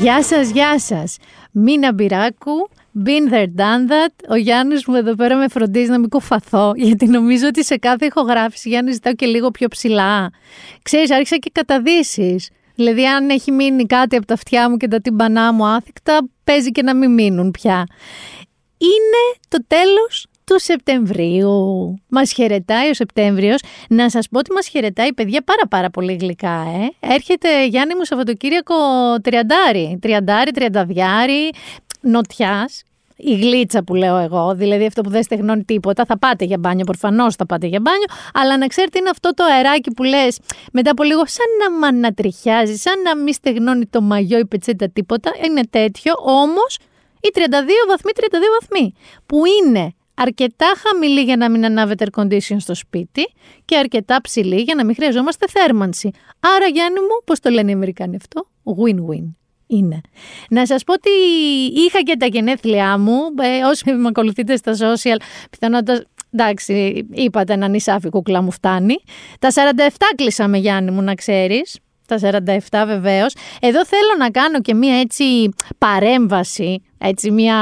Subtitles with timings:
[0.00, 1.16] Γεια σας, γεια σας.
[1.52, 2.68] Μίνα Μπυράκου,
[3.04, 4.30] been there, done that.
[4.30, 8.06] Ο Γιάννης μου εδώ πέρα με φροντίζει να μην κοφαθώ, γιατί νομίζω ότι σε κάθε
[8.06, 10.30] ηχογράφηση Γιάννη ζητάω και λίγο πιο ψηλά.
[10.82, 12.50] Ξέρεις, άρχισα και καταδύσεις.
[12.74, 16.70] Δηλαδή, αν έχει μείνει κάτι από τα αυτιά μου και τα τυμπανά μου άθικτα, παίζει
[16.70, 17.86] και να μην μείνουν πια.
[18.78, 21.54] Είναι το τέλος του Σεπτεμβρίου.
[22.08, 23.60] Μας χαιρετάει ο Σεπτέμβριος.
[23.88, 26.64] Να σας πω ότι μας χαιρετάει παιδιά πάρα πάρα πολύ γλυκά,
[27.00, 27.12] ε.
[27.14, 28.74] Έρχεται Γιάννη μου Σαββατοκύριακο
[29.22, 29.98] τριαντάρι.
[30.00, 31.50] Τριαντάρι, τριανταδιάρι,
[32.00, 32.82] νοτιάς.
[33.16, 36.04] Η γλίτσα που λέω εγώ, δηλαδή αυτό που δεν στεγνώνει τίποτα.
[36.04, 39.44] Θα πάτε για μπάνιο, προφανώς θα πάτε για μπάνιο, αλλά να ξέρετε είναι αυτό το
[39.44, 40.38] αεράκι που λες
[40.72, 44.90] μετά από λίγο, σαν να μ' ανατριχιάζει, σαν να μην στεγνώνει το μαγιό η πετσέτα
[44.90, 45.30] τίποτα.
[45.46, 46.78] Είναι τέτοιο, όμως
[47.20, 47.38] οι 32
[47.88, 48.22] βαθμοί, 32
[48.60, 48.94] βαθμοί,
[49.26, 53.22] που είναι αρκετά χαμηλή για να μην ανάβετε air condition στο σπίτι
[53.64, 56.10] και αρκετά ψηλή για να μην χρειαζόμαστε θέρμανση.
[56.40, 59.34] Άρα Γιάννη μου, πώς το λένε οι Αμερικάνοι αυτό, win-win.
[59.66, 60.00] Είναι.
[60.50, 61.10] Να σας πω ότι
[61.80, 65.16] είχα και τα γενέθλιά μου, ε, όσοι με ακολουθείτε στα social,
[65.50, 68.94] πιθανότατα Εντάξει, είπατε ένα νησάφι κουκλά μου φτάνει.
[69.38, 69.54] Τα 47
[70.16, 72.18] κλείσαμε Γιάννη μου να ξέρεις τα
[72.70, 73.34] 47 βεβαίως.
[73.60, 77.56] Εδώ θέλω να κάνω και μία έτσι παρέμβαση, έτσι μία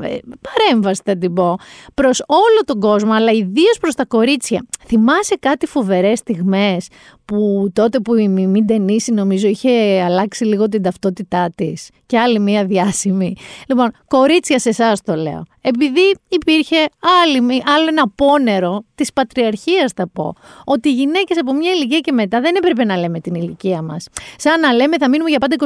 [0.00, 1.58] ε, παρέμβαση θα την πω,
[1.94, 4.66] προς όλο τον κόσμο, αλλά ιδίως προς τα κορίτσια.
[4.86, 6.88] Θυμάσαι κάτι φοβερές στιγμές
[7.24, 12.38] που τότε που η Μιμή Ντενίση νομίζω είχε αλλάξει λίγο την ταυτότητά της και άλλη
[12.38, 13.36] μία διάσημη.
[13.68, 15.42] Λοιπόν, κορίτσια σε εσάς το λέω.
[15.60, 16.76] Επειδή υπήρχε
[17.22, 22.12] άλλη, άλλο ένα πόνερο της πατριαρχίας θα πω, ότι οι γυναίκες από μια ηλικία και
[22.12, 24.08] μετά δεν έπρεπε να λέμε την ηλικία μας.
[24.36, 25.56] Σαν να λέμε θα μείνουμε για πάντα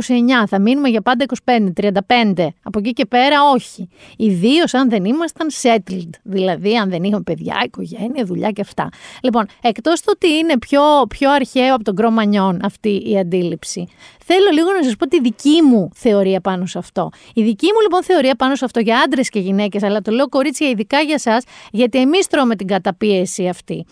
[0.43, 3.89] 29, θα μείνουμε για πάντα 25, 35, από εκεί και πέρα όχι.
[4.17, 8.89] Ιδίως αν δεν ήμασταν settled, δηλαδή αν δεν είχαμε παιδιά, οικογένεια, δουλειά και αυτά.
[9.23, 13.89] Λοιπόν, εκτός του ότι είναι πιο, πιο αρχαίο από τον Κρομανιόν αυτή η αντίληψη,
[14.25, 17.11] θέλω λίγο να σας πω τη δική μου θεωρία πάνω σε αυτό.
[17.35, 20.29] Η δική μου λοιπόν θεωρία πάνω σε αυτό για άντρες και γυναίκες, αλλά το λέω
[20.29, 23.87] κορίτσια ειδικά για εσάς, γιατί εμείς τρώμε την καταπίεση αυτή.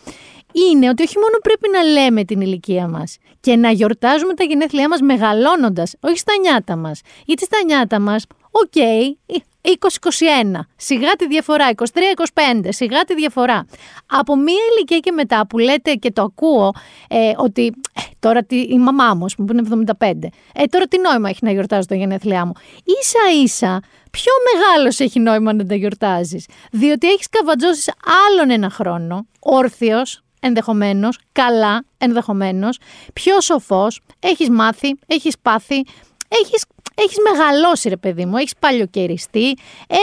[0.53, 4.89] Είναι ότι όχι μόνο πρέπει να λέμε την ηλικία μας και να γιορτάζουμε τα γενέθλιά
[4.89, 7.00] μας μεγαλώνοντας, όχι στα νιάτα μας.
[7.25, 9.34] Γιατί στα νιάτα μας, OK, okay,
[9.66, 13.66] 20-21, σιγά τη διαφορά, 23-25, σιγά τη διαφορά.
[14.06, 16.72] Από μία ηλικία και μετά που λέτε και το ακούω
[17.09, 20.10] ε, ότι ε, τώρα τι, η μαμά μου, που είναι 75,
[20.54, 22.53] ε, τώρα τι νόημα έχει να γιορτάζω τα γενέθλιά μου;
[22.84, 26.47] Ίσα ίσα, πιο μεγάλος έχει νόημα να τα γιορτάζεις.
[26.72, 27.91] Διότι έχεις καβατζώσεις
[28.28, 32.78] άλλον ένα χρόνο, όρθιος, ενδεχομένως, καλά ενδεχομένως,
[33.12, 35.84] πιο σοφός, έχεις μάθει, έχεις πάθει,
[36.28, 36.65] έχεις
[36.99, 39.55] έχεις μεγαλώσει ρε παιδί μου, έχεις παλιοκαιριστεί,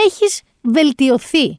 [0.06, 1.58] έχεις βελτιωθεί.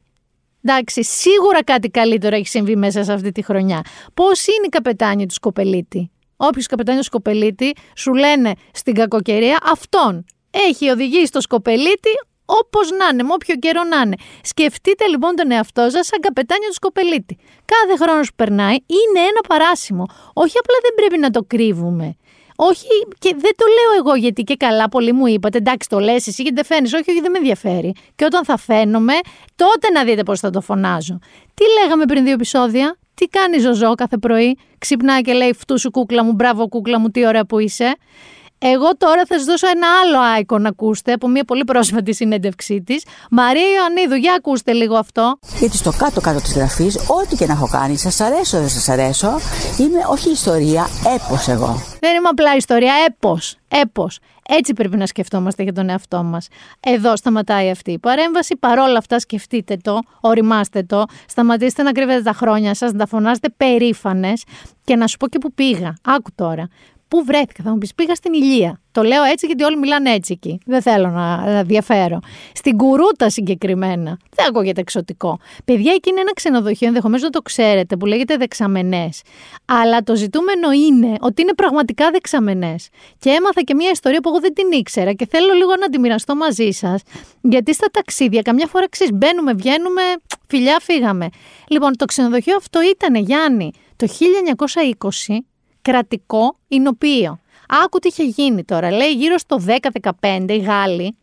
[0.62, 3.84] Εντάξει, σίγουρα κάτι καλύτερο έχει συμβεί μέσα σε αυτή τη χρονιά.
[4.14, 10.24] Πώς είναι η καπετάνια του Σκοπελίτη; Όποιος καπετάνιος του Σκοπελίτη σου λένε στην κακοκαιρία, αυτόν
[10.50, 12.10] έχει οδηγήσει στο Σκοπελίτη
[12.44, 14.16] όπως να είναι, με όποιο καιρό να είναι.
[14.42, 17.38] Σκεφτείτε λοιπόν τον εαυτό σας σαν καπετάνιο του Σκοπελίτη.
[17.64, 20.04] Κάθε χρόνος που περνάει είναι ένα παράσημο.
[20.32, 22.16] Όχι απλά δεν πρέπει να το κρύβουμε.
[22.56, 22.86] Όχι,
[23.18, 26.42] και δεν το λέω εγώ γιατί και καλά πολλοί μου είπατε, εντάξει το λες εσύ
[26.42, 27.94] γιατί δεν φαίνεις, όχι, όχι δεν με ενδιαφέρει.
[28.14, 29.14] Και όταν θα φαίνομαι,
[29.56, 31.18] τότε να δείτε πώς θα το φωνάζω.
[31.54, 35.90] Τι λέγαμε πριν δύο επεισόδια, τι κάνει Ζωζό κάθε πρωί, ξυπνάει και λέει φτού σου
[35.90, 37.96] κούκλα μου, μπράβο κούκλα μου, τι ωραία που είσαι.
[38.58, 42.82] Εγώ τώρα θα σας δώσω ένα άλλο icon να ακούσετε από μια πολύ πρόσφατη συνέντευξή
[42.82, 43.04] της.
[43.30, 45.38] Μαρία Ιωαννίδου, για ακούστε λίγο αυτό.
[45.58, 49.28] Γιατί στο κάτω-κάτω της γραφής, ό,τι και να έχω κάνει, σας αρέσω, δεν σας αρέσω,
[49.78, 51.82] είμαι όχι ιστορία, έπω εγώ.
[52.00, 53.38] Δεν είμαι απλά ιστορία, έπω.
[53.68, 54.08] Έπω.
[54.48, 56.48] Έτσι πρέπει να σκεφτόμαστε για τον εαυτό μας.
[56.80, 58.56] Εδώ σταματάει αυτή η παρέμβαση.
[58.56, 63.48] Παρόλα αυτά, σκεφτείτε το, οριμάστε το, σταματήστε να κρύβετε τα χρόνια σας, να τα φωνάζετε
[63.56, 64.44] περήφανες
[64.84, 65.94] και να σου πω και που πήγα.
[66.04, 66.68] Άκου τώρα.
[67.08, 68.80] Πού βρέθηκα, θα μου πεις, πήγα στην Ηλία.
[68.92, 70.58] Το λέω έτσι γιατί όλοι μιλάνε έτσι εκεί.
[70.66, 72.18] Δεν θέλω να διαφέρω.
[72.52, 74.18] Στην Κουρούτα συγκεκριμένα.
[74.34, 75.38] Δεν ακούγεται εξωτικό.
[75.64, 79.22] Παιδιά, εκεί είναι ένα ξενοδοχείο, ενδεχομένως να το ξέρετε, που λέγεται Δεξαμενές.
[79.64, 82.88] Αλλά το ζητούμενο είναι ότι είναι πραγματικά δεξαμενές.
[83.18, 85.98] Και έμαθα και μια ιστορία που εγώ δεν την ήξερα και θέλω λίγο να τη
[85.98, 87.02] μοιραστώ μαζί σας.
[87.40, 90.02] Γιατί στα ταξίδια, καμιά φορά ξέρεις, μπαίνουμε, βγαίνουμε,
[90.48, 91.28] φιλιά, φύγαμε.
[91.68, 95.46] Λοιπόν, το ξενοδοχείο αυτό ήταν, Γιάννη, το 1920
[95.90, 97.40] κρατικό εινοποιείο.
[97.84, 98.90] Άκου τι είχε γίνει τώρα.
[98.90, 99.62] Λέει γύρω στο
[100.20, 101.16] 10-15 οι Γάλλοι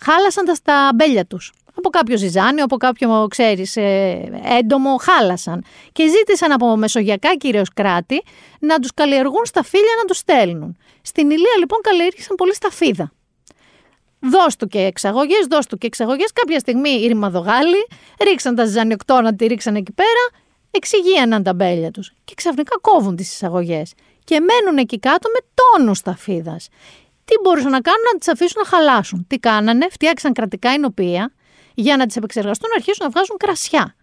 [0.00, 1.52] χάλασαν τα στα μπέλια τους.
[1.74, 5.64] Από κάποιο ζυζάνιο, από κάποιο, ξέρεις, ε, έντομο, χάλασαν.
[5.92, 8.22] Και ζήτησαν από μεσογειακά κυρίως κράτη
[8.60, 10.76] να τους καλλιεργούν στα φύλλα να τους στέλνουν.
[11.02, 13.12] Στην Ηλία λοιπόν καλλιέργησαν πολύ σταφίδα.
[14.20, 16.32] Δώσ' του και εξαγωγές, δώσ' του και εξαγωγές.
[16.32, 17.86] Κάποια στιγμή οι ρημαδογάλοι
[18.24, 20.39] ρίξαν τα ζυζανιοκτώνα, τη ρίξαν εκεί πέρα
[20.70, 23.92] εξηγίαναν τα μπέλια τους και ξαφνικά κόβουν τις εισαγωγές
[24.24, 26.68] και μένουν εκεί κάτω με τόνους σταφίδας.
[27.24, 29.26] τι μπορούσαν να κάνουν να τις αφήσουν να χαλάσουν.
[29.28, 31.32] Τι κάνανε, φτιάξαν κρατικά εινοπία
[31.74, 33.94] για να τις επεξεργαστούν να αρχίσουν να βγάζουν κρασιά.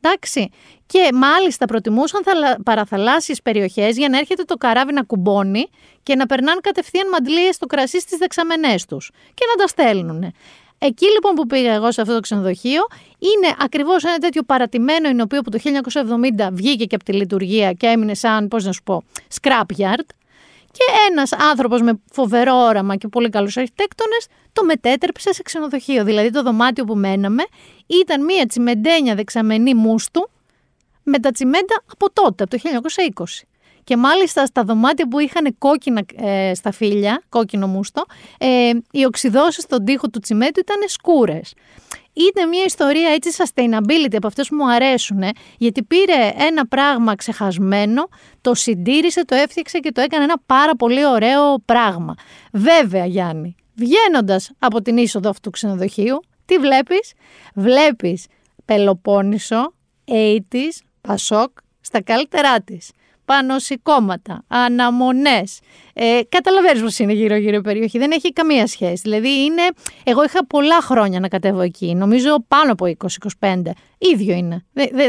[0.00, 0.50] Εντάξει.
[0.86, 2.22] Και μάλιστα προτιμούσαν
[2.64, 5.68] παραθαλάσσιες περιοχές για να έρχεται το καράβι να κουμπώνει
[6.02, 10.32] και να περνάνε κατευθείαν μαντλίες στο κρασί στις δεξαμενές τους και να τα στέλνουν.
[10.78, 12.86] Εκεί λοιπόν που πήγα εγώ σε αυτό το ξενοδοχείο
[13.18, 15.58] είναι ακριβώς ένα τέτοιο παρατημένο εινοποιείο που το
[16.38, 19.02] 1970 βγήκε και από τη λειτουργία και έμεινε σαν, πώς να σου πω,
[19.40, 20.06] scrapyard.
[20.70, 26.04] Και ένας άνθρωπος με φοβερό όραμα και πολύ καλούς αρχιτέκτονες το μετέτρεψε σε ξενοδοχείο.
[26.04, 27.42] Δηλαδή το δωμάτιο που μέναμε
[27.86, 30.30] ήταν μία τσιμεντένια δεξαμενή μουστου
[31.02, 32.58] με τα τσιμέντα από τότε, από το
[33.14, 33.24] 1920.
[33.88, 38.04] Και μάλιστα στα δωμάτια που είχαν κόκκινα ε, στα φύλλα, κόκκινο μουστο,
[38.38, 41.54] ε, οι οξυδώσεις στον τοίχο του τσιμέντου ήταν σκούρες.
[42.12, 45.22] Είναι μια ιστορία έτσι sustainability από αυτές που μου αρέσουν,
[45.58, 48.08] γιατί πήρε ένα πράγμα ξεχασμένο,
[48.40, 52.14] το συντήρησε, το έφτιαξε και το έκανε ένα πάρα πολύ ωραίο πράγμα.
[52.52, 57.12] Βέβαια Γιάννη, βγαίνοντας από την είσοδο αυτού του ξενοδοχείου, τι βλέπεις;
[57.54, 58.26] Βλέπεις
[58.64, 59.74] Πελοπόννησο,
[60.06, 61.50] 80's, Πασόκ,
[61.80, 62.90] στα καλύτερά της
[63.28, 65.60] πανωσικώματα, αναμονές.
[65.94, 67.98] Ε, Καταλαβαίνεις πώς είναι γύρω-γύρω η περιοχή.
[67.98, 69.00] Δεν έχει καμία σχέση.
[69.02, 69.62] Δηλαδή, είναι.
[70.04, 71.94] Εγώ είχα πολλά χρόνια να κατέβω εκεί.
[71.94, 72.86] Νομίζω πάνω από
[73.40, 73.62] 20-25.
[73.98, 74.64] ίδιο είναι.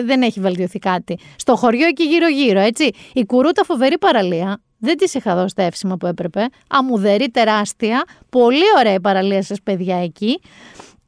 [0.06, 1.18] δεν έχει βελτιωθεί κάτι.
[1.36, 2.90] Στο χωριό εκεί γύρω-γύρω, έτσι.
[3.14, 4.62] Η Κουρούτα φοβερή παραλία.
[4.80, 6.46] Δεν της είχα δώσει τα εύσημα που έπρεπε.
[6.70, 8.04] Αμουδερή, τεράστια.
[8.30, 10.40] Πολύ ωραία η παραλία σας, παιδιά, εκεί.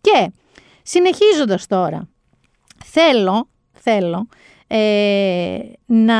[0.02, 0.32] Και
[0.84, 2.08] συνεχίζοντας τώρα,
[2.86, 4.28] θέλω, θέλω
[4.74, 6.16] ε, να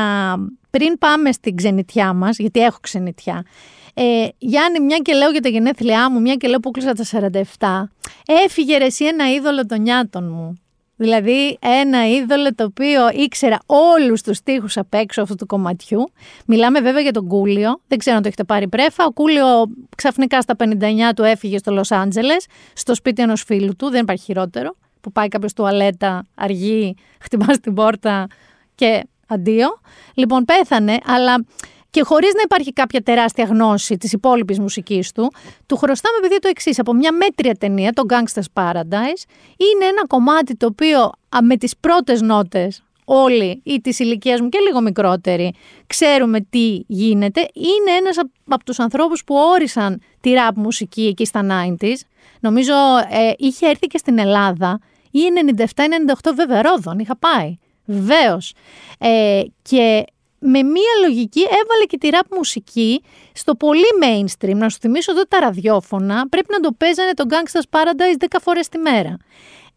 [0.70, 3.44] πριν πάμε στην ξενιτιά μας, γιατί έχω ξενιτιά,
[3.94, 7.04] ε, Γιάννη, μια και λέω για τα γενέθλιά μου, μια και λέω που κλείσα τα
[7.04, 7.90] 47,
[8.44, 10.56] έφυγε ρε εσύ ένα είδωλο των νιάτων μου.
[10.96, 16.12] Δηλαδή ένα είδωλο το οποίο ήξερα όλους τους στίχους απ' έξω αυτού του κομματιού.
[16.46, 19.04] Μιλάμε βέβαια για τον Κούλιο, δεν ξέρω αν το έχετε πάρει πρέφα.
[19.04, 19.46] Ο Κούλιο
[19.96, 24.24] ξαφνικά στα 59 του έφυγε στο Λος Άντζελες, στο σπίτι ενός φίλου του, δεν υπάρχει
[24.24, 24.76] χειρότερο.
[25.02, 28.26] Που πάει κάποιος τουαλέτα, αργεί, χτυπάς στην πόρτα
[28.74, 29.68] και αντίο.
[30.14, 31.44] Λοιπόν, πέθανε, αλλά
[31.90, 35.32] και χωρίς να υπάρχει κάποια τεράστια γνώση της υπόλοιπης μουσικής του,
[35.66, 36.78] του χρωστάμε παιδί το εξής.
[36.78, 39.22] Από μια μέτρια ταινία, το Gangsta's Paradise,
[39.56, 41.10] είναι ένα κομμάτι το οποίο
[41.42, 45.54] με τις πρώτες νότες όλοι ή τη ηλικία μου και λίγο μικρότεροι
[45.86, 47.40] ξέρουμε τι γίνεται.
[47.52, 48.16] Είναι ένας
[48.48, 51.46] από τους ανθρώπους που όρισαν τη ραπ μουσική εκεί στα
[51.80, 51.96] 90s.
[52.40, 52.72] Νομίζω
[53.10, 54.80] ε, είχε έρθει και στην Ελλάδα
[55.12, 55.20] ή
[55.56, 55.64] 97-98
[56.34, 57.56] βέβαια Ρόδον, είχα πάει.
[57.84, 58.54] Βεβαίως.
[58.98, 60.04] Ε, και
[60.38, 64.54] με μία λογική έβαλε και τη ραπ μουσική στο πολύ mainstream.
[64.54, 68.68] Να σου θυμίσω εδώ τα ραδιόφωνα πρέπει να το παίζανε το Gangsta's Paradise 10 φορές
[68.68, 69.16] τη μέρα.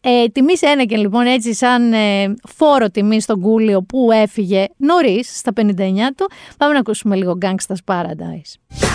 [0.02, 0.54] Ε, τιμή
[0.88, 5.62] και λοιπόν έτσι σαν ε, φόρο τιμή στον Κούλιο που έφυγε νωρίς στα 59
[6.16, 6.30] του.
[6.58, 8.95] Πάμε να ακούσουμε λίγο Gangsta's Paradise.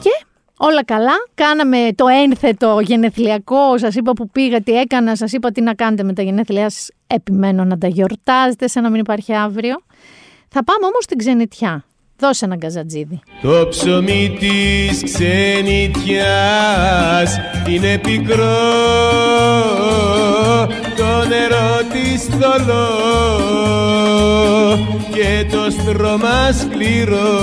[0.00, 0.10] Και
[0.56, 1.14] όλα καλά.
[1.34, 3.78] Κάναμε το ένθετο γενεθλιακό.
[3.78, 6.88] Σας είπα που πήγα, τι έκανα, Σας είπα τι να κάνετε με τα γενέθλιά σας.
[7.06, 9.76] Επιμένω να τα γιορτάζετε σαν να μην υπάρχει αύριο.
[10.48, 11.84] Θα πάμε όμως στην ξενιτιά.
[12.20, 13.20] Δώσε ένα γκαζατζίδι.
[13.42, 16.10] Το ψωμί της ξενιτιάς
[17.68, 18.56] είναι πικρό.
[20.96, 22.88] Το νερό της θολό
[25.12, 27.38] και το στρώμα σκληρό.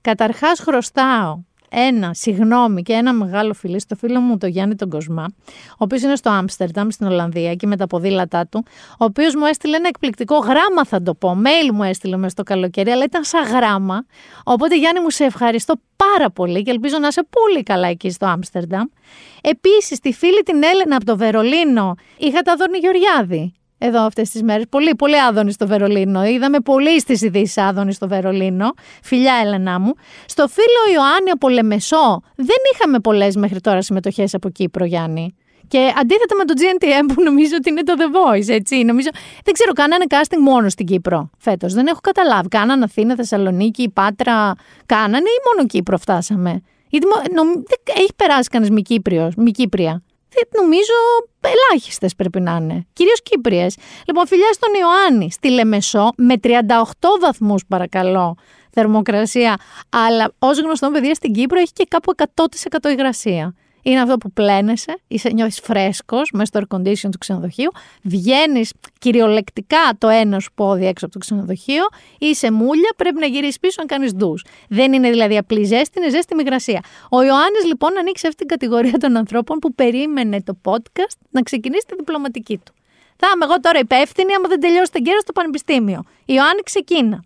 [0.00, 1.38] Καταρχάς χρωστάω
[1.70, 5.26] ένα συγγνώμη και ένα μεγάλο φιλί στο φίλο μου το Γιάννη τον Κοσμά,
[5.70, 9.44] ο οποίος είναι στο Άμστερνταμ στην Ολλανδία και με τα ποδήλατά του, ο οποίος μου
[9.44, 11.36] έστειλε ένα εκπληκτικό γράμμα, θα το πω.
[11.44, 14.06] Mail μου έστειλε μέσα στο καλοκαίρι, αλλά ήταν σαν γράμμα.
[14.44, 18.26] Οπότε Γιάννη μου σε ευχαριστώ πάρα πολύ και ελπίζω να είσαι πολύ καλά εκεί στο
[18.26, 18.84] Άμστερνταμ.
[19.40, 24.42] Επίσης, τη φίλη την Έλενα από το Βερολίνο είχα τα δόνη Γεωργιάδη εδώ αυτές τις
[24.42, 24.64] μέρες.
[24.68, 26.24] Πολύ, πολύ άδωνη στο Βερολίνο.
[26.24, 28.74] Είδαμε πολύ στις ειδήσεις άδωνη στο Βερολίνο.
[29.02, 29.92] Φιλιά, Έλενά μου.
[30.26, 35.34] Στο φίλο Ιωάννη από Λεμεσό δεν είχαμε πολλές μέχρι τώρα συμμετοχές από Κύπρο, Γιάννη.
[35.68, 38.82] Και αντίθετα με το GNTM που νομίζω ότι είναι το The Voice, έτσι.
[38.82, 39.08] Νομίζω,
[39.44, 41.74] δεν ξέρω, κάνανε casting μόνο στην Κύπρο φέτος.
[41.74, 42.48] Δεν έχω καταλάβει.
[42.48, 44.52] Κάνανε Αθήνα, Θεσσαλονίκη, Πάτρα.
[44.86, 49.50] Κάνανε ή μόνο Κύπρο φτάσαμε; Γιατί μο- νομ- δεν έχει περάσει κανένα μη Κύπριος, μη
[49.50, 50.02] Κύπρια;
[50.36, 50.92] Δεν νομίζω
[51.40, 52.86] ελάχιστες πρέπει να είναι.
[52.92, 53.76] Κυρίως Κύπριες.
[54.06, 56.52] Λοιπόν, φιλιά στον Ιωάννη, στη Λεμεσό, με 38
[57.20, 58.36] βαθμούς παρακαλώ
[58.70, 59.56] θερμοκρασία.
[59.88, 63.54] Αλλά ως γνωστό, παιδιά, στην Κύπρο έχει και κάπου 100% υγρασία.
[63.86, 67.70] Είναι αυτό που πλένεσαι, είσαι νιώθεις φρέσκος μέσα στο air condition του ξενοδοχείου,
[68.02, 71.84] βγαίνεις κυριολεκτικά το ένα σου πόδι έξω από το ξενοδοχείο,
[72.18, 74.44] είσαι μούλια, πρέπει να γυρίσεις πίσω να κάνεις ντους.
[74.68, 76.80] Δεν είναι δηλαδή απλή ζέστη, είναι ζέστη με υγρασία.
[77.10, 81.86] Ο Ιωάννης λοιπόν ανοίξει αυτή την κατηγορία των ανθρώπων που περίμενε το podcast να ξεκινήσει
[81.86, 82.72] τη διπλωματική του.
[83.16, 86.02] Θα είμαι εγώ τώρα υπεύθυνη άμα δεν τελειώσει την κέρα στο πανεπιστήμιο.
[86.24, 87.24] Ιωάννη ξεκίνα.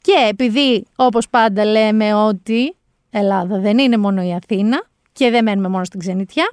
[0.00, 2.76] Και επειδή, όπως πάντα λέμε ότι
[3.10, 6.50] Ελλάδα δεν είναι μόνο η Αθήνα και δεν μένουμε μόνο στην ξενιτιά,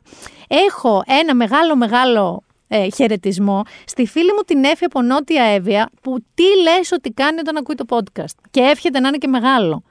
[0.47, 6.17] έχω ένα μεγάλο μεγάλο ε, χαιρετισμό στη φίλη μου την Έφη από Νότια Εύβοια που
[6.33, 9.83] τι λες ότι κάνει όταν ακούει το podcast και εύχεται να είναι και μεγάλο.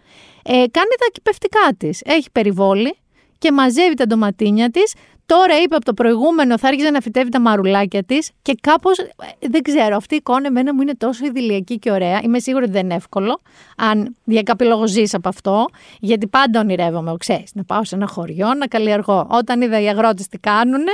[0.43, 2.99] Ε, κάνει τα κυπευτικά της, έχει περιβόλη
[3.39, 4.95] και μαζεύει τα ντοματίνια της.
[5.35, 8.97] Τώρα είπε από το προηγούμενο θα άρχισε να φυτεύει τα μαρουλάκια της και κάπως.
[9.41, 12.21] Δεν ξέρω, αυτή η εικόνα εμένα μου είναι τόσο ιδηλιακή και ωραία.
[12.23, 13.41] Είμαι σίγουρη ότι δεν είναι εύκολο,
[13.77, 15.67] αν για κάποιο λόγο ζεις από αυτό.
[16.01, 19.27] Γιατί πάντα ονειρεύομαι, ξέρεις, να πάω σε ένα χωριό να καλλιεργώ.
[19.31, 20.85] Όταν είδα οι αγρότες τι κάνουν,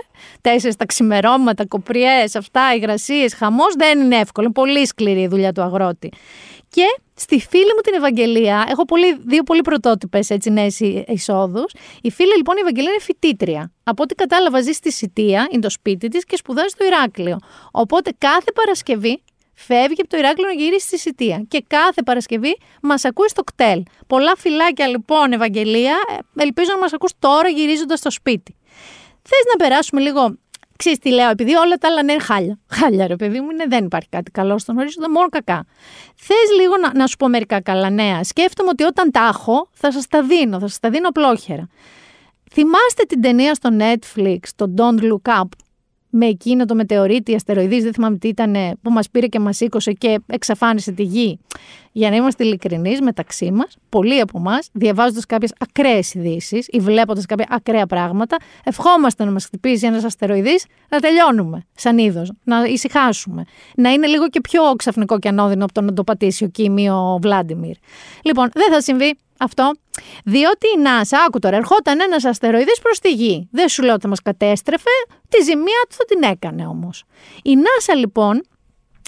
[0.40, 4.46] τέσσερις τα ξημερώματα, κοπριές, αυτά, υγρασίες, χαμός, δεν είναι εύκολο.
[4.46, 6.12] Είναι πολύ σκληρή η δουλειά του αγρότη.
[6.68, 11.72] Και στη φίλη μου την Ευαγγελία, έχω πολύ, δύο πολύ πρωτότυπες νέες εισόδους.
[12.02, 13.72] Η φίλη λοιπόν η Ευαγγελία είναι φοιτήτρια.
[13.84, 17.38] Από ό,τι κατάλαβα, ζει στη Σιτία, είναι το σπίτι της και σπουδάζει στο Ηράκλειο.
[17.70, 19.22] Οπότε κάθε Παρασκευή
[19.54, 21.44] φεύγει από το Ηράκλειο να γυρίσει στη Σιτία.
[21.48, 23.82] Και κάθε Παρασκευή μας ακούει στο κτέλ.
[24.06, 25.96] Πολλά φυλάκια λοιπόν, Ευαγγελία.
[26.36, 28.56] Ελπίζω να μας ακούς τώρα γυρίζοντας στο σπίτι.
[29.22, 30.38] Θες να περάσουμε λίγο
[30.84, 32.58] Ξέρεις τι λέω, επειδή όλα τα άλλα είναι χάλια.
[32.68, 35.64] Χάλια, ρε παιδί μου, είναι, δεν υπάρχει κάτι καλό στον ορίζοντα, μόνο κακά.
[36.16, 38.24] Θες λίγο να, να σου πω μερικά καλά νέα.
[38.24, 41.68] Σκέφτομαι ότι όταν τα έχω, θα σας τα δίνω, θα σας τα δίνω απλόχερα.
[42.52, 45.48] Θυμάστε την ταινία στο Netflix, το Don't Look Up,
[46.16, 49.92] με εκείνο το μετεωρίτη, αστεροειδής, δεν θυμάμαι τι ήταν, που μας πήρε και μας σήκωσε
[49.92, 51.38] και εξαφάνισε τη γη.
[51.92, 57.26] Για να είμαστε ειλικρινείς μεταξύ μας, πολλοί από εμά, διαβάζοντας κάποιες ακραίες ειδήσεις ή βλέποντας
[57.26, 63.44] κάποια ακραία πράγματα, ευχόμαστε να μας χτυπήσει ένας αστεροειδής, να τελειώνουμε σαν είδος, να ησυχάσουμε.
[63.76, 66.90] Να είναι λίγο και πιο ξαφνικό και ανώδυνο από το να το πατήσει ο Κίμη
[66.90, 67.76] ο Βλάντιμιρ.
[68.22, 69.72] Λοιπόν, δεν θα συμβεί αυτό.
[70.24, 73.48] Διότι η NASA, άκου τώρα, ερχόταν ένας αστεροειδής προς τη Γη.
[73.50, 74.90] Δεν σου λέω ότι μας κατέστρεφε,
[75.28, 77.04] τη ζημία του θα την έκανε όμως.
[77.42, 78.42] Η NASA λοιπόν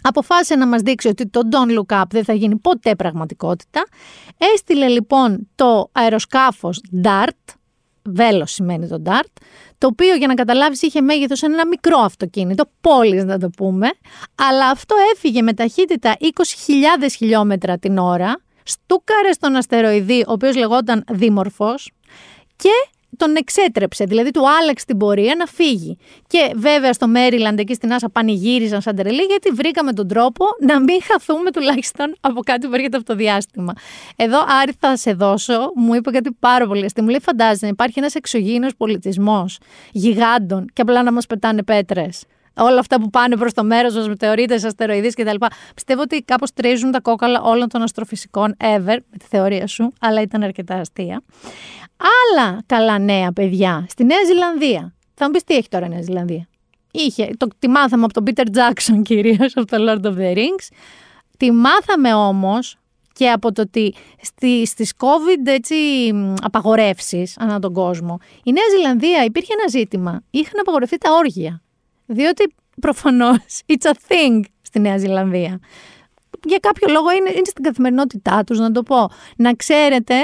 [0.02, 3.86] αποφάσισε να μας δείξει ότι το Don't Look Up δεν θα γίνει ποτέ πραγματικότητα.
[4.54, 7.54] Έστειλε λοιπόν το αεροσκάφος DART,
[8.02, 9.40] βέλος σημαίνει το DART,
[9.78, 13.90] το οποίο για να καταλάβεις είχε μέγεθος ένα μικρό αυτοκίνητο, πόλης να το πούμε,
[14.34, 16.26] αλλά αυτό έφυγε με ταχύτητα 20.000
[17.16, 21.90] χιλιόμετρα την ώρα, στούκαρε στον αστεροειδή, ο οποίος λεγόταν Δήμορφος,
[22.56, 22.70] και
[23.16, 25.98] τον εξέτρεψε, δηλαδή του άλλαξε την πορεία να φύγει.
[26.26, 30.80] Και βέβαια στο Μέριλαντ εκεί στην Άσα πανηγύριζαν σαν τρελή γιατί βρήκαμε τον τρόπο να
[30.80, 33.72] μην χαθούμε τουλάχιστον από κάτι που έρχεται από το διάστημα.
[34.16, 37.02] Εδώ Άρη θα σε δώσω, μου είπε κάτι πάρα πολύ αστείο.
[37.02, 39.58] Μου λέει φαντάζεσαι υπάρχει ένας εξωγήινος πολιτισμός
[39.92, 42.22] γιγάντων και απλά να μας πετάνε πέτρες
[42.56, 45.36] όλα αυτά που πάνε προς το μέρος μας, μετεωρίτε, αστεροειδείς κτλ.
[45.74, 50.20] Πιστεύω ότι κάπως τρίζουν τα κόκαλα όλων των αστροφυσικών ever, με τη θεωρία σου, αλλά
[50.20, 51.22] ήταν αρκετά αστεία.
[51.96, 54.94] Άλλα καλά νέα, παιδιά, στη Νέα Ζηλανδία.
[55.14, 56.48] Θα μου πεις τι έχει τώρα η Νέα Ζηλανδία.
[56.90, 60.68] Είχε, το, τη μάθαμε από τον Πίτερ Τζάξον κυρίως, από το Lord of the Rings.
[61.36, 62.76] Τη μάθαμε όμως
[63.12, 65.74] και από το ότι στη, στις COVID έτσι,
[66.42, 70.22] απαγορεύσεις ανά τον κόσμο, η Νέα Ζηλανδία υπήρχε ένα ζήτημα.
[70.30, 71.60] Είχαν απαγορευτεί τα όργια.
[72.06, 75.60] Διότι προφανώς it's a thing στη Νέα Ζηλανδία.
[76.44, 79.10] Για κάποιο λόγο είναι, είναι στην καθημερινότητά τους, να το πω.
[79.36, 80.14] Να ξέρετε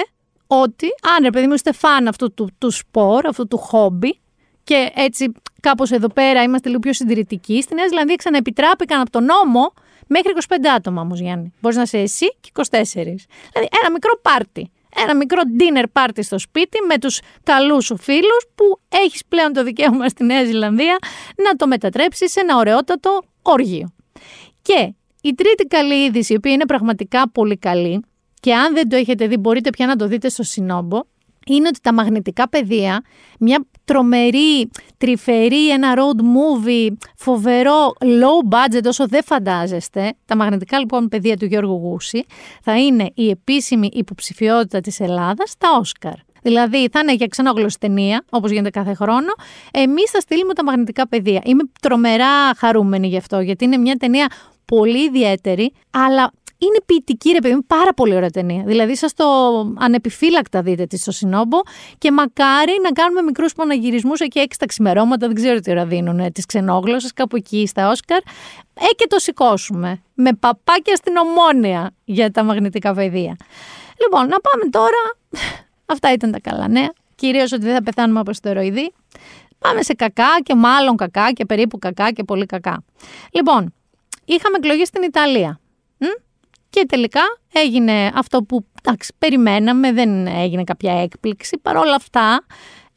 [0.47, 0.87] ότι,
[1.17, 4.21] αν ρε παιδί μου είστε φαν αυτού του, του σπορ, αυτού του χόμπι,
[4.65, 9.25] και έτσι κάπως εδώ πέρα είμαστε λίγο πιο συντηρητικοί, στη Νέα Ζηλανδία ξαναεπιτράπηκαν από τον
[9.25, 9.73] νόμο
[10.07, 11.53] μέχρι 25 άτομα όμως Γιάννη.
[11.61, 12.63] Μπορείς να είσαι εσύ και 24.
[12.93, 14.71] Δηλαδή ένα μικρό πάρτι.
[14.97, 19.65] Ένα μικρό dinner party στο σπίτι με τους καλούς σου φίλους που έχεις πλέον το
[19.65, 20.99] δικαίωμα στη Νέα Ζηλανδία
[21.45, 23.95] να το μετατρέψεις σε ένα ωραιότατο όργιο.
[24.63, 28.05] Και η τρίτη καλή είδηση, η οποία είναι πραγματικά πολύ καλή
[28.41, 31.01] και αν δεν το έχετε δει μπορείτε πια να το δείτε στο Συνόμπο,
[31.47, 33.03] είναι ότι τα μαγνητικά πεδία,
[33.39, 41.09] μια τρομερή, τρυφερή, ένα road movie, φοβερό, low budget όσο δεν φαντάζεστε, τα μαγνητικά λοιπόν
[41.09, 42.25] πεδία του Γιώργου Γούση,
[42.63, 46.15] θα είναι η επίσημη υποψηφιότητα της Ελλάδας στα Όσκαρ.
[46.43, 49.33] Δηλαδή θα είναι για ξενόγλωση ταινία, όπως γίνεται κάθε χρόνο.
[49.73, 51.41] Εμείς θα στείλουμε τα μαγνητικά πεδία.
[51.45, 54.31] Είμαι τρομερά χαρούμενη γι' αυτό, γιατί είναι μια ταινία
[54.65, 56.33] πολύ ιδιαίτερη, αλλά
[56.63, 58.63] είναι ποιητική, ρε παιδί μου, πάρα πολύ ωραία ταινία.
[58.67, 59.25] Δηλαδή, σας το
[59.79, 61.59] ανεπιφύλακτα δείτε της στο Συνόμπο
[61.99, 65.27] και μακάρι να κάνουμε μικρούς παναγυρισμού εκεί έξι τα ξημερώματα.
[65.27, 68.19] Δεν ξέρω τι ώρα δίνουν ε, τις ξενόγλωσσες, κάπου εκεί στα Όσκαρ.
[68.75, 70.03] Ε, και το σηκώσουμε.
[70.15, 73.37] Με παπάκια στην ομόνια για τα μαγνητικά παιδεία.
[74.03, 75.17] Λοιπόν, να πάμε τώρα.
[75.87, 76.93] Αυτά ήταν τα καλά νέα.
[77.15, 78.93] Κυρίως ότι δεν θα πεθάνουμε από στεροειδή.
[79.59, 82.85] Πάμε σε κακά και μάλλον κακά και περίπου κακά και πολύ κακά.
[83.31, 83.75] Λοιπόν,
[84.25, 85.61] είχαμε εκλογή στην Ιταλία.
[86.73, 87.21] Και τελικά
[87.53, 91.59] έγινε αυτό που εντάξει, περιμέναμε, δεν έγινε κάποια έκπληξη.
[91.63, 92.45] Παρ' όλα αυτά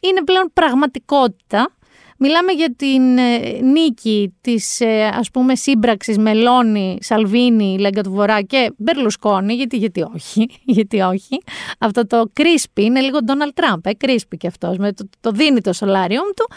[0.03, 1.75] είναι πλέον πραγματικότητα.
[2.17, 8.41] Μιλάμε για την ε, νίκη της ε, ας πούμε σύμπραξης Μελώνη, Σαλβίνη, Λέγκα του Βορρά
[8.41, 11.37] και Μπερλουσκόνη, γιατί, γιατί όχι, γιατί όχι.
[11.79, 15.61] Αυτό το κρίσπι είναι λίγο Ντόναλτ Τραμπ, ε, κρίσπι και αυτός, με το, το δίνει
[15.61, 16.55] το σολάριουμ του,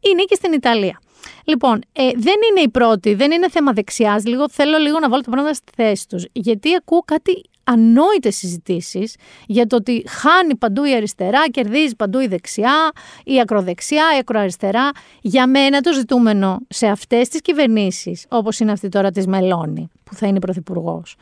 [0.00, 0.98] η νίκη στην Ιταλία.
[1.44, 4.24] Λοιπόν, ε, δεν είναι η πρώτη, δεν είναι θέμα δεξιάς.
[4.24, 6.24] Λίγο, θέλω λίγο να βάλω τα πράγματα στη θέση τους.
[6.32, 12.26] Γιατί ακούω κάτι ανόητες συζητήσεις για το ότι χάνει παντού η αριστερά, κερδίζει παντού η
[12.26, 12.90] δεξιά,
[13.24, 14.90] η ακροδεξιά, η ακροαριστερά.
[15.20, 20.14] Για μένα το ζητούμενο σε αυτές τις κυβερνήσεις, όπως είναι αυτή τώρα της Μελώνη, που
[20.14, 21.16] θα είναι πρωθυπουργός,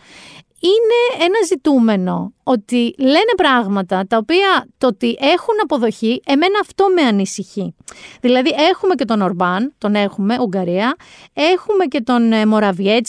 [0.61, 7.03] είναι ένα ζητούμενο ότι λένε πράγματα τα οποία το ότι έχουν αποδοχή, εμένα αυτό με
[7.03, 7.75] ανησυχεί.
[8.21, 10.97] Δηλαδή έχουμε και τον Ορμπάν, τον έχουμε, Ουγγαρία,
[11.33, 12.45] έχουμε και τον ε,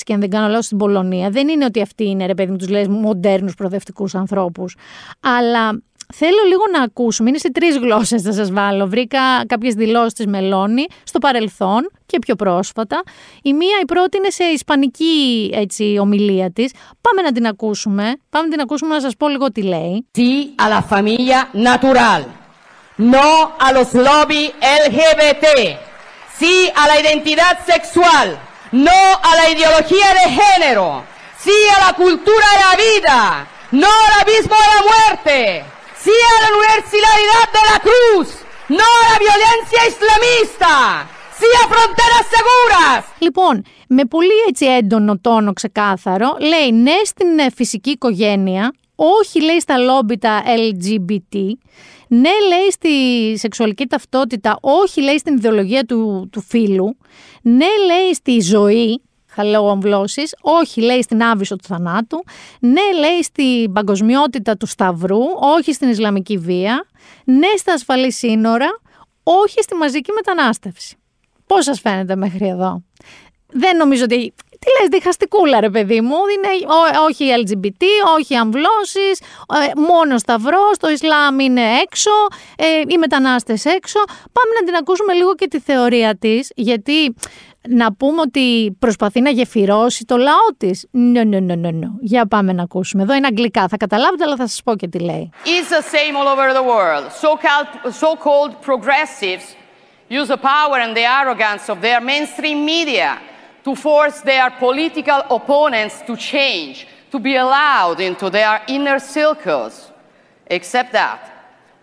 [0.04, 1.30] και αν δεν κάνω λόγο στην Πολωνία.
[1.30, 4.76] Δεν είναι ότι αυτοί είναι, ρε παιδί μου, τους λες μοντέρνους προοδευτικούς ανθρώπους,
[5.20, 5.82] αλλά
[6.14, 8.88] Θέλω λίγο να ακούσουμε, είναι σε τρεις γλώσσες θα σας βάλω.
[8.88, 13.04] Βρήκα κάποιες δηλώσεις της Μελώνη στο παρελθόν και πιο πρόσφατα.
[13.42, 16.72] Η μία, η πρώτη είναι σε ισπανική έτσι, ομιλία της.
[17.02, 18.04] Πάμε να την ακούσουμε.
[18.30, 20.08] Πάμε να την ακούσουμε να σας πω λίγο τι λέει.
[20.18, 21.40] Sí a la familia
[21.70, 22.22] natural.
[23.16, 23.30] No
[23.66, 24.44] a los lobby
[24.84, 25.46] LGBT.
[26.40, 28.28] Sí a la identidad sexual.
[28.88, 29.00] No
[29.30, 30.88] a la ideología de género.
[31.44, 33.18] Sí a la cultura de la vida.
[33.82, 35.38] No al abismo de la muerte.
[36.04, 37.16] Sí a la Universidad
[37.56, 38.28] de la Cruz,
[38.80, 40.74] no a la violencia islamista,
[41.40, 43.04] sí a fronteras seguras.
[43.20, 49.60] Λοιπόν, με πολύ έτσι έντονο τόνο ξεκάθαρο, λέει ναι στην ε, φυσική οικογένεια, όχι λέει
[49.60, 51.38] στα λόμπι τα LGBT,
[52.08, 52.94] ναι λέει στη
[53.38, 56.98] σεξουαλική ταυτότητα, όχι λέει στην ιδεολογία του, του φίλου,
[57.42, 60.24] ναι λέει στη ζωή, χαλαιοαμβλώσει.
[60.42, 62.24] Όχι, λέει στην άβυσο του θανάτου.
[62.60, 65.22] Ναι, λέει στην παγκοσμιότητα του Σταυρού.
[65.58, 66.86] Όχι στην Ισλαμική βία.
[67.24, 68.68] Ναι, στα ασφαλή σύνορα.
[69.24, 70.96] Όχι στη μαζική μετανάστευση.
[71.46, 72.84] Πώς σας φαίνεται μέχρι εδώ;
[73.48, 74.34] Δεν νομίζω ότι.
[74.66, 76.48] Τι λες, διχαστικούλα ρε παιδί μου, είναι
[77.08, 77.84] όχι LGBT,
[78.18, 82.12] όχι αμβλώσεις, ε, μόνο σταυρός, το Ισλάμ είναι έξω,
[82.58, 84.00] ε, οι μετανάστες έξω.
[84.08, 87.14] Πάμε να την ακούσουμε λίγο και τη θεωρία της, γιατί
[87.70, 90.70] να πούμε ότι προσπαθεί να γεφυρώσει το λαό τη.
[90.94, 91.90] No, no, no, no, no.
[92.02, 93.04] Για πάμε να ακούσουμε.
[93.04, 93.68] Εδώ είναι αγγλικά.
[93.68, 95.30] Θα καταλάβετε, αλλά θα σα πω και τι λέει.
[95.46, 97.12] It's the same all over the world.
[97.12, 99.46] So-called, so-called progressives
[100.20, 103.10] use the power and the arrogance of their mainstream media
[103.66, 106.76] to force their political opponents to change,
[107.14, 109.74] to be allowed into their inner circles.
[110.58, 111.20] Except that,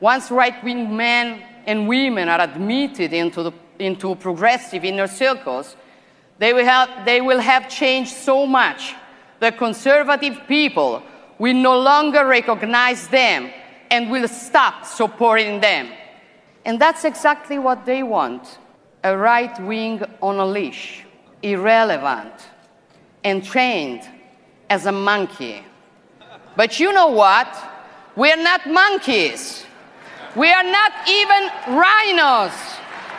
[0.01, 1.27] once right-wing men
[1.71, 5.77] and women are admitted into the into progressive inner circles,
[6.38, 8.95] they will have, they will have changed so much
[9.41, 11.03] that conservative people
[11.38, 13.51] will no longer recognize them
[13.91, 15.88] and will stop supporting them.
[16.64, 18.59] And that's exactly what they want
[19.05, 21.05] a right wing on a leash,
[21.43, 22.35] irrelevant,
[23.23, 24.03] and trained
[24.69, 25.64] as a monkey.
[26.57, 27.49] But you know what?
[28.17, 29.64] We're not monkeys.
[30.35, 32.53] We are not even rhinos.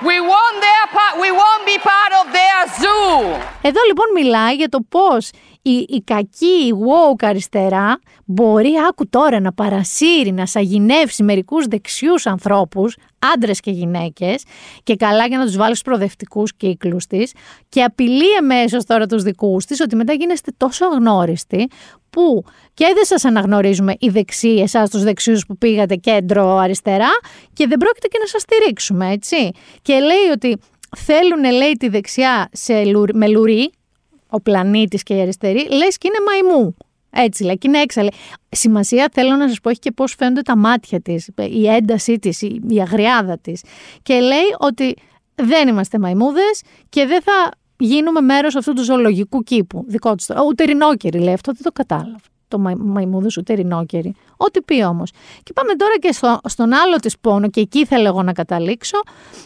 [0.02, 3.40] We won't, their part, we won't be part of their zoo.
[3.62, 5.30] Εδώ λοιπόν μιλάει για το πώς
[5.62, 8.00] η, η κακή woke αριστερά
[8.32, 12.98] μπορεί άκου τώρα να παρασύρει, να σαγηνεύσει μερικούς δεξιούς ανθρώπους,
[13.34, 14.44] άντρες και γυναίκες
[14.84, 17.34] και καλά για να τους βάλεις στους προοδευτικούς κύκλους της
[17.70, 21.68] και απειλεί εμέσως τώρα τους δικούς της ότι μετά γίνεστε τόσο αγνώριστοι
[22.10, 27.12] που και δεν σας αναγνωρίζουμε οι δεξιοί, εσάς τους δεξιούς που πήγατε κέντρο αριστερά
[27.54, 29.52] και δεν πρόκειται και να σας στηρίξουμε, έτσι.
[29.82, 30.58] Και λέει ότι
[30.98, 32.74] θέλουν, λέει, τη δεξιά σε,
[33.14, 33.72] με λουρί,
[34.30, 36.76] ο πλανήτης και η αριστερή, λες και είναι μαϊμού.
[37.12, 38.12] Έτσι λέει, και είναι έξαλλη.
[38.50, 42.42] Σημασία θέλω να σας πω έχει και πώς φαίνονται τα μάτια της, η έντασή της,
[42.42, 43.64] η αγριάδα της.
[44.04, 44.96] Και λέει ότι
[45.36, 49.84] δεν είμαστε μαϊμούδες και δεν θα γίνουμε μέρος αυτού του ζωολογικού κήπου.
[49.88, 50.30] Δικό της.
[50.48, 52.20] Ούτε ρινόκερη λέει αυτό, δεν το κατάλαβα.
[52.48, 54.16] Το μα, μαϊμούδες ούτε ρινόκερη.
[54.38, 55.12] Ό,τι πει όμως.
[55.44, 58.98] Και πάμε τώρα και στο, στον άλλο της πόνο και εκεί θέλω εγώ να καταλήξω,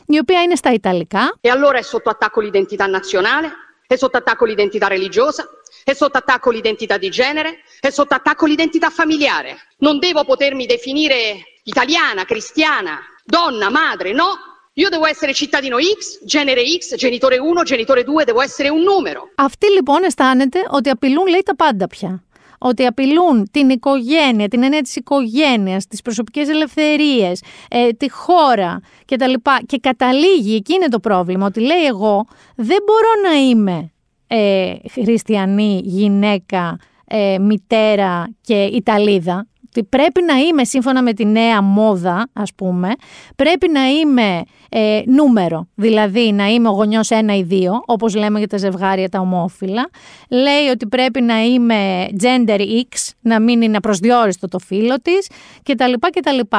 [0.06, 1.38] η οποία είναι στα Ιταλικά.
[1.42, 3.48] E allora è sotto attacco l'identità nazionale?
[3.93, 5.49] è sotto attacco l'identità religiosa,
[5.83, 9.57] è sotto attacco l'identità di genere, è sotto attacco l'identità familiare.
[9.79, 11.21] Non devo potermi definire
[11.65, 14.37] italiana, cristiana, donna, madre, no.
[14.75, 19.31] Io devo essere cittadino X, genere X, genitore 1, genitore 2, devo essere un numero.
[19.35, 22.23] Αυτοί λοιπόν αισθάνεται ότι απειλούν λέει τα πάντα πια.
[22.66, 29.34] Ότι απειλούν την οικογένεια, την έννοια της οικογένειας, τις προσωπικές ελευθερίες, ε, τη χώρα κτλ.
[29.66, 33.92] Και καταλήγει, εκεί είναι το πρόβλημα, ότι λέει εγώ δεν μπορώ να είμαι
[34.28, 41.62] ε, χριστιανή, γυναίκα, ε, μητέρα και Ιταλίδα, ότι πρέπει να είμαι σύμφωνα με τη νέα
[41.62, 42.92] μόδα, ας πούμε,
[43.36, 48.38] πρέπει να είμαι ε, νούμερο, δηλαδή να είμαι ο γονιός ένα ή δύο, όπως λέμε
[48.40, 49.90] για τα ζευγάρια τα ομόφυλα.
[50.30, 55.30] Λέει ότι πρέπει να είμαι gender X, να μην είναι προσδιορίστο το φύλλο της
[55.64, 55.94] κτλ.
[56.00, 56.58] κτλ.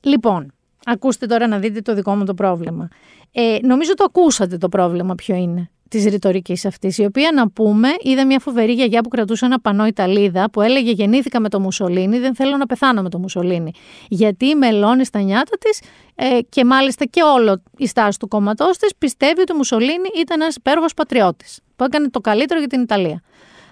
[0.00, 0.52] Λοιπόν,
[0.84, 2.88] ακούστε τώρα να δείτε το δικό μου το πρόβλημα.
[3.32, 7.88] Ε, νομίζω το ακούσατε το πρόβλημα ποιο είναι της ρητορικής αυτής, η οποία να πούμε,
[8.00, 12.18] είδα μια φοβερή γιαγιά που κρατούσε ένα πανό Ιταλίδα που έλεγε Γεννήθηκα με το Μουσολίνι,
[12.18, 13.72] δεν θέλω να πεθάνω με το Μουσολίνι.
[14.08, 15.80] Γιατί μελώνει στα νιάτα της
[16.14, 20.40] ε, και μάλιστα και όλο η στάση του κόμματός της πιστεύει ότι ο Μουσολίνι ήταν
[20.40, 23.22] ένας υπέροχος πατριώτης που έκανε το καλύτερο για την Ιταλία.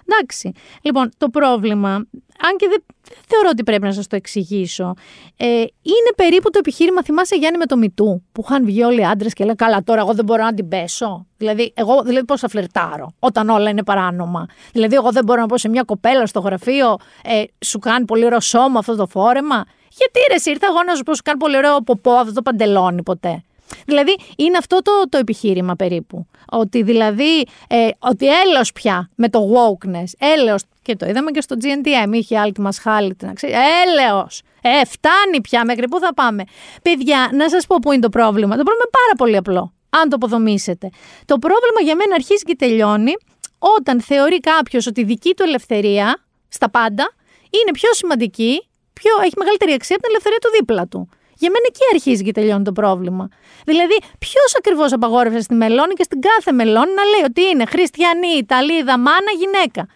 [0.05, 0.51] Εντάξει.
[0.81, 2.05] Λοιπόν, το πρόβλημα,
[2.47, 2.83] αν και δεν,
[3.27, 4.93] θεωρώ ότι πρέπει να σας το εξηγήσω,
[5.37, 5.45] ε,
[5.81, 9.33] είναι περίπου το επιχείρημα, θυμάσαι Γιάννη με το Μητού, που είχαν βγει όλοι οι άντρες
[9.33, 11.25] και λέει Καλά, τώρα εγώ δεν μπορώ να την πέσω.
[11.37, 14.45] Δηλαδή, εγώ δηλαδή πώς θα φλερτάρω όταν όλα είναι παράνομα.
[14.71, 18.25] Δηλαδή, εγώ δεν μπορώ να πω σε μια κοπέλα στο γραφείο, ε, σου κάνει πολύ
[18.25, 19.65] ωραίο σώμα αυτό το φόρεμα.
[19.89, 23.03] Γιατί ρε, ήρθα εγώ να σου πω, σου κάνει πολύ ωραίο ποπό αυτό το παντελόνι
[23.03, 23.43] ποτέ.
[23.85, 26.27] Δηλαδή είναι αυτό το, το επιχείρημα περίπου.
[26.51, 31.55] Ότι δηλαδή, ε, ότι έλεος πια με το wokeness, έλεος, και το είδαμε και στο
[31.61, 33.53] GNTM, είχε άλλη τη μασχάλη, να ξέρει,
[33.83, 36.43] έλεος, ε, φτάνει πια, μέχρι πού θα πάμε.
[36.81, 38.55] Παιδιά, να σας πω πού είναι το πρόβλημα.
[38.57, 40.89] Το πρόβλημα είναι πάρα πολύ απλό, αν το αποδομήσετε.
[41.25, 43.13] Το πρόβλημα για μένα αρχίζει και τελειώνει
[43.59, 47.13] όταν θεωρεί κάποιος ότι η δική του ελευθερία στα πάντα
[47.49, 51.09] είναι πιο σημαντική, πιο, έχει μεγαλύτερη αξία από την ελευθερία του δίπλα του.
[51.41, 53.29] Για μένα εκεί αρχίζει και τελειώνει το πρόβλημα.
[53.65, 58.27] Δηλαδή, ποιος ακριβώς απαγόρευσε στη Μελώνη και στην κάθε Μελώνη να λέει ότι είναι χριστιανή,
[58.37, 59.87] Ιταλίδα, μάνα, γυναίκα.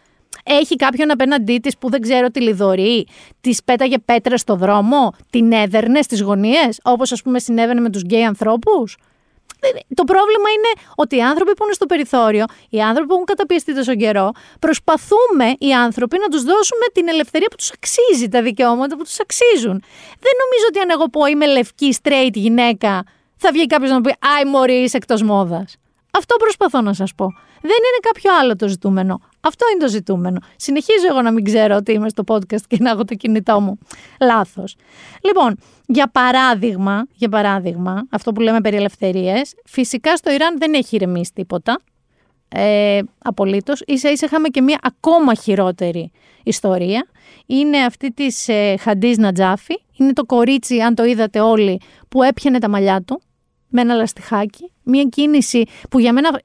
[0.44, 3.08] Έχει κάποιον απέναντί της που δεν ξέρω τι λιδωρεί,
[3.42, 8.02] τη πέταγε πέτρες στο δρόμο, την έδερνε στις γωνίες, όπως ας πούμε συνέβαινε με τους
[8.02, 8.98] γκέι ανθρώπους;
[9.94, 13.76] Το πρόβλημα είναι ότι οι άνθρωποι που είναι στο περιθώριο, οι άνθρωποι που έχουν καταπιεστεί
[13.76, 18.98] τόσο καιρό, προσπαθούμε οι άνθρωποι να τους δώσουμε την ελευθερία που τους αξίζει, τα δικαιώματα
[18.98, 19.78] που τους αξίζουν.
[20.26, 23.04] Δεν νομίζω ότι αν εγώ πω είμαι λευκή, straight γυναίκα,
[23.38, 25.78] θα βγει κάποιος να μου πει Άι, Μωρή, είσαι εκτός μόδας.
[26.12, 27.26] Αυτό προσπαθώ να σας πω.
[27.62, 29.22] Δεν είναι κάποιο άλλο το ζητούμενο.
[29.46, 30.40] Αυτό είναι το ζητούμενο.
[30.56, 33.78] Συνεχίζω εγώ να μην ξέρω ότι είμαι στο podcast και να έχω το κινητό μου.
[34.22, 34.76] Λάθος.
[35.22, 40.96] Λοιπόν, για παράδειγμα, για παράδειγμα, αυτό που λέμε περί ελευθερίες, φυσικά στο Ιράν δεν έχει
[40.96, 41.80] ηρεμήσει τίποτα.
[42.48, 43.84] Ε, Απολύτως.
[43.94, 46.12] σα ίσα είχαμε και μια ακόμα χειρότερη
[46.44, 47.08] ιστορία.
[47.46, 49.76] Είναι αυτή της ε, Χαντί Νατζάφη.
[49.98, 53.22] Είναι το κορίτσι, αν το είδατε όλοι, που έπιανε τα μαλλιά του
[53.68, 54.72] με ένα λαστιχάκι.
[54.84, 56.42] Μια κίνηση που για μένα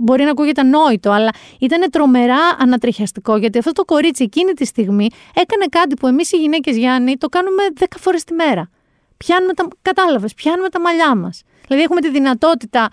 [0.00, 5.06] μπορεί να ακούγεται ανόητο, αλλά ήταν τρομερά ανατριχιαστικό γιατί αυτό το κορίτσι εκείνη τη στιγμή
[5.34, 8.70] έκανε κάτι που εμείς οι γυναίκες Γιάννη το κάνουμε 10 φορές τη μέρα.
[9.16, 11.42] Πιάνουμε τα, κατάλαβες, πιάνουμε τα μαλλιά μας.
[11.66, 12.88] Δηλαδή έχουμε τη δυνατότητα,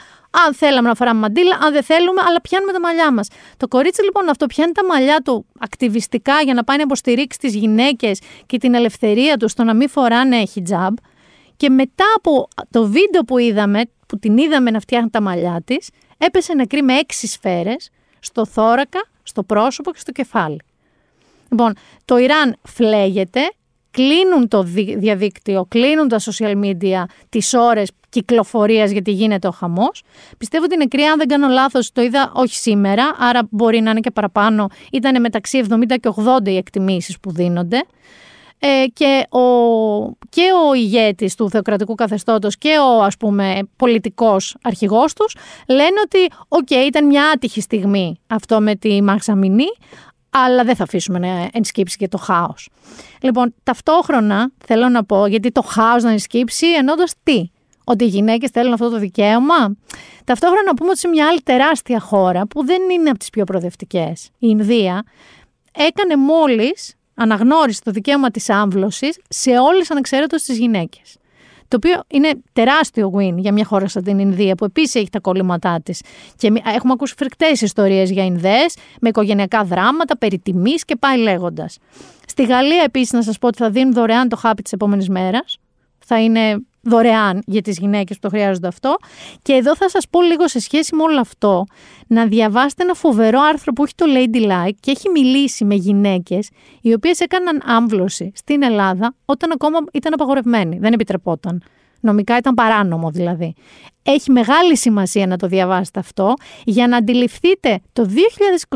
[0.46, 3.28] αν θέλαμε να φοράμε μαντίλα, αν δεν θέλουμε, αλλά πιάνουμε τα μαλλιά μας.
[3.58, 7.56] Το κορίτσι λοιπόν αυτό πιάνει τα μαλλιά του ακτιβιστικά για να πάει να υποστηρίξει τις
[7.56, 10.94] γυναίκες και την ελευθερία τους στο να μην φοράνε hijab.
[11.58, 15.90] Και μετά από το βίντεο που είδαμε, που την είδαμε να φτιάχνει τα μαλλιά της,
[16.18, 20.60] έπεσε νεκρή με έξι σφαίρες στο θώρακα, στο πρόσωπο και στο κεφάλι.
[21.50, 21.74] Λοιπόν,
[22.06, 23.42] το Ιράν φλέγεται,
[23.92, 24.64] κλείνουν το
[24.98, 30.04] διαδίκτυο, κλείνουν τα social media τις ώρες κυκλοφορίας γιατί γίνεται ο χαμός.
[30.38, 33.92] Πιστεύω ότι η νεκρή, αν δεν κάνω λάθος, το είδα όχι σήμερα, άρα μπορεί να
[33.92, 34.68] είναι και παραπάνω.
[34.92, 36.10] Ήταν μεταξύ 70 και
[36.44, 37.84] 80 οι εκτιμήσεις που δίνονται.
[38.60, 39.42] Ε, και, ο,
[40.30, 45.36] και ο ηγέτης του θεοκρατικού καθεστώτος και ο ας πούμε πολιτικός αρχηγός τους
[45.68, 49.68] λένε ότι οκ ήταν μια άτυχη στιγμή αυτό με τη Μαχσά Αμινί
[50.30, 52.70] αλλά δεν θα αφήσουμε να ενσκήψει και το χάος.
[53.22, 57.50] Λοιπόν, ταυτόχρονα θέλω να πω, γιατί το χάος να ενσκήψει εννοώντας τι,
[57.84, 59.76] ότι οι γυναίκες θέλουν αυτό το δικαίωμα;
[60.24, 63.44] Ταυτόχρονα να πούμε ότι σε μια άλλη τεράστια χώρα που δεν είναι από τις πιο
[63.44, 65.04] προοδευτικές, η Ινδία,
[65.72, 71.16] έκανε μόλις αναγνώρισε το δικαίωμα της άμβλωσης σε όλες ανεξαίρετως τις γυναίκες.
[71.68, 75.20] Το οποίο είναι τεράστιο win για μια χώρα σαν την Ινδία, που επίσης έχει τα
[75.20, 76.02] κολλήματά της.
[76.36, 81.78] Και έχουμε ακούσει φρικτές ιστορίες για Ινδές, με οικογενειακά δράματα, περί τιμής και πάει λέγοντας.
[82.28, 85.58] Στη Γαλλία, επίσης, να σας πω ότι θα δίνουν δωρεάν το χάπι της επόμενης μέρας.
[86.00, 88.96] Θα είναι δωρεάν για τις γυναίκες που το χρειάζονται αυτό.
[89.42, 91.64] Και εδώ θα σας πω λίγο σε σχέση με όλο αυτό,
[92.08, 96.50] να διαβάσετε ένα φοβερό άρθρο που έχει το Ladylike και έχει μιλήσει με γυναίκες
[96.82, 101.64] οι οποίες έκαναν άμβλωση στην Ελλάδα όταν ακόμα ήταν απαγορευμένη, δεν επιτρεπόταν.
[102.00, 103.54] Νομικά ήταν παράνομο δηλαδή.
[104.04, 108.10] Έχει μεγάλη σημασία να το διαβάσετε αυτό για να αντιληφθείτε το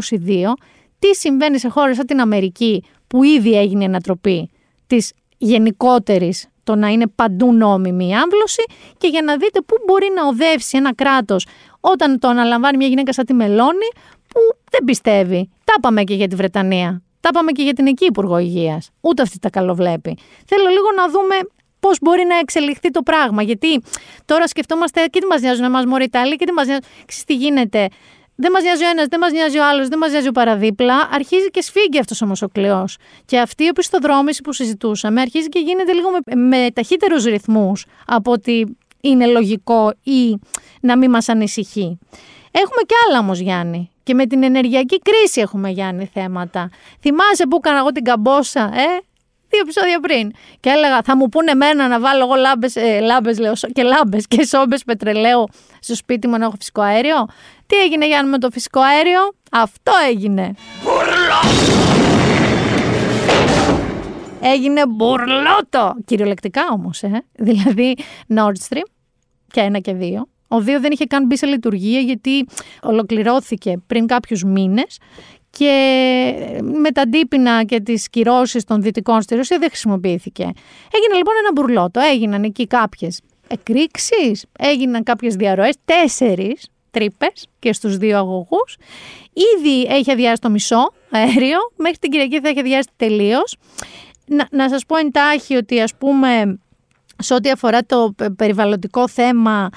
[0.10, 0.54] 2022
[1.00, 4.50] τι συμβαίνει σε χώρες σαν την Αμερική που ήδη έγινε η ανατροπή
[4.88, 8.63] της γενικότερης το να είναι παντού νόμιμη η άμβλωση
[8.97, 11.47] και για να δείτε πού μπορεί να οδεύσει ένα κράτος
[11.80, 13.89] όταν το αναλαμβάνει μια γυναίκα σαν τη Μελώνη
[14.28, 14.39] που
[14.71, 15.50] δεν πιστεύει.
[15.63, 17.02] Τα πάμε και για τη Βρετανία.
[17.19, 18.89] Τα πάμε και για την εκεί Υπουργό Υγείας.
[19.02, 20.17] Ούτε αυτή τα καλοβλέπει.
[20.45, 21.36] Θέλω λίγο να δούμε
[21.80, 23.41] πώς μπορεί να εξελιχθεί το πράγμα.
[23.41, 23.82] Γιατί
[24.26, 26.84] τώρα σκεφτόμαστε και τι μας νοιάζουν εμάς Μωρή Ιταλία και τι μας νοιάζουν.
[27.26, 27.88] τι γίνεται.
[28.41, 31.10] Δεν μας νοιάζει ο ένας, δεν μας νοιάζει ο άλλος, δεν μας νοιάζει ο παραδίπλα.
[31.12, 32.88] Αρχίζει και σφίγγει αυτός όμω ο κλειό.
[33.25, 38.32] Και αυτή η οπισθοδρόμηση που συζητούσαμε αρχίζει και γίνεται λίγο με, με ταχύτερους ρυθμούς από
[38.32, 40.39] ότι είναι λογικό ή
[40.82, 41.99] να μην μας ανησυχεί.
[42.51, 43.91] Έχουμε και άλλα όμως, Γιάννη.
[44.04, 46.69] Και με την ενεργειακή κρίση έχουμε, Γιάννη, θέματα.
[47.01, 49.01] Θυμάσαι που έκανα εγώ την καμπόσα, ε;
[49.51, 50.32] δύο επεισόδια πριν.
[50.60, 54.27] Και έλεγα, θα μου πούνε εμένα να βάλω εγώ λάμπες, ε, λάμπες, λέω, και λάμπες
[54.27, 55.47] και σόμπες πετρελαίου
[55.80, 57.25] στο σπίτι μου να έχω φυσικό αέριο.
[57.71, 59.19] Τι έγινε, Γιάννη, με το φυσικό αέριο;
[59.51, 60.53] Αυτό έγινε.
[64.41, 65.95] Έγινε μπουρλότο.
[66.05, 67.23] Κυριολεκτικά όμως, ε.
[67.34, 67.95] Δηλαδή,
[68.36, 68.84] Nord Stream
[69.51, 70.27] και ένα και δύο.
[70.47, 72.45] Ο δύο δεν είχε καν μπει σε λειτουργία γιατί
[72.81, 74.97] ολοκληρώθηκε πριν κάποιους μήνες
[75.49, 75.73] και
[76.62, 80.43] με τα αντίπεινα και τις κυρώσεις των δυτικών στη Ρωσία δεν χρησιμοποιήθηκε.
[80.91, 87.97] Έγινε λοιπόν ένα μπουρλότο, έγιναν εκεί κάποιες εκρήξεις, έγιναν κάποιες διαρροές, τέσσερις τρύπες και στους
[87.97, 88.77] δύο αγωγούς.
[89.58, 93.58] Ήδη έχει αδειάσει το μισό αέριο, μέχρι την Κυριακή θα έχει αδειάσει τελείως.
[94.25, 96.60] Να, να σας πω εντάχει ότι ας πούμε
[97.17, 99.69] σε ό,τι αφορά το περιβαλλοντικό θέμα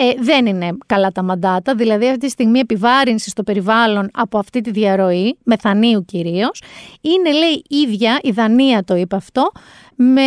[0.00, 4.60] ε, δεν είναι καλά τα μαντάτα, δηλαδή αυτή τη στιγμή επιβάρυνση στο περιβάλλον από αυτή
[4.60, 6.62] τη διαρροή, μεθανίου κυρίως,
[7.00, 9.50] είναι λέει ίδια, η Δανία το είπε αυτό,
[9.94, 10.22] με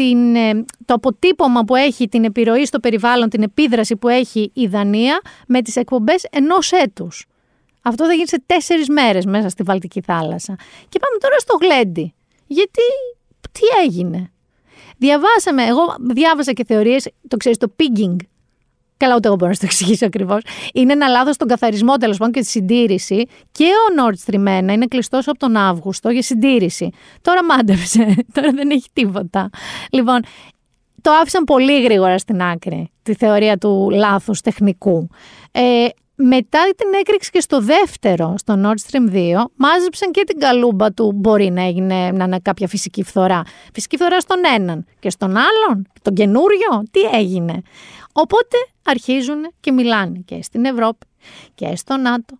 [0.00, 4.66] την, ε, το αποτύπωμα που έχει την επιρροή στο περιβάλλον, την επίδραση που έχει η
[4.66, 7.26] Δανία με τις εκπομπές ενός έτους.
[7.82, 10.56] Αυτό θα γίνει σε τέσσερις μέρες μέσα στη Βαλτική θάλασσα.
[10.88, 12.14] Και πάμε τώρα στο γλέντι.
[12.46, 12.82] Γιατί,
[13.52, 14.30] τι έγινε;
[14.98, 18.16] Διαβάσαμε, εγώ διάβασα και θεωρίες, το ξέρεις, το pigging,
[19.00, 20.42] Καλά, ούτε εγώ μπορώ να το εξηγήσω ακριβώς.
[20.72, 23.26] Είναι ένα λάθος στον καθαρισμό τέλος πάντων και τη συντήρηση.
[23.52, 26.90] Και ο Nord Stream 1 είναι κλειστός από τον Αύγουστο για συντήρηση.
[27.22, 28.14] Τώρα μάντεψε.
[28.34, 29.50] Τώρα δεν έχει τίποτα.
[29.90, 30.20] Λοιπόν,
[31.00, 35.08] το άφησαν πολύ γρήγορα στην άκρη τη θεωρία του λάθους τεχνικού.
[35.50, 35.86] Ε,
[36.22, 41.12] μετά την έκρηξη και στο δεύτερο, στο Nord Stream 2, μάζεψαν και την καλούμπα του
[41.14, 43.42] μπορεί να, έγινε, να είναι κάποια φυσική φθορά.
[43.72, 47.62] Φυσική φθορά στον έναν και στον άλλον, τον καινούριο, τι έγινε;
[48.22, 51.06] Οπότε αρχίζουν και μιλάνε και στην Ευρώπη
[51.54, 52.38] και στο ΝΑΤΟ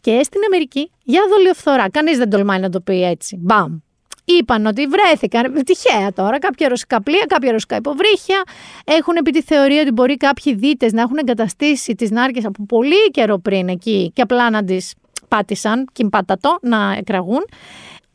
[0.00, 1.90] και στην Αμερική για δολιοφθορά.
[1.90, 3.36] Κανείς δεν τολμάει να το πει έτσι.
[3.40, 3.78] Μπαμ.
[4.24, 8.42] Είπαν ότι βρέθηκαν τυχαία τώρα κάποια ρωσικά πλοία, κάποια ρωσικά υποβρύχια.
[8.84, 13.10] Έχουν επί τη θεωρία ότι μπορεί κάποιοι δίτες να έχουν εγκαταστήσει τις νάρκες από πολύ
[13.10, 14.94] καιρό πριν εκεί και απλά να τις
[15.28, 17.44] πάτησαν, κυμπάτατο, να εκραγούν.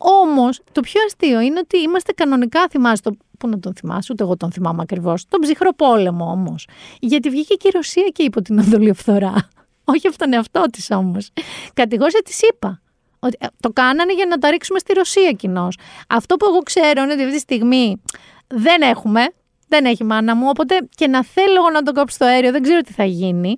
[0.04, 4.22] Όμως το πιο αστείο είναι ότι είμαστε κανονικά, θυμάστε το Πού να τον θυμάσαι, ούτε
[4.22, 5.24] εγώ τον θυμάμαι ακριβώς.
[5.28, 6.66] Τον ψυχρό πόλεμο όμως.
[7.00, 9.48] Γιατί βγήκε και η Ρωσία και είπε ότι είναι δολιοφθορά.
[9.92, 11.30] Όχι από τον εαυτό της όμως.
[11.74, 12.80] Κατηγόρησε της είπα.
[13.18, 15.78] Ότι ε, το κάνανε για να τα ρίξουμε στη Ρωσία κοινώς.
[16.08, 18.02] Αυτό που εγώ ξέρω είναι ότι αυτή τη στιγμή
[18.46, 19.26] δεν έχουμε,
[19.68, 22.80] δεν έχει μάνα μου, οπότε και να θέλω να τον κόψω στο αέριο, δεν ξέρω
[22.80, 23.54] τι θα γίνει.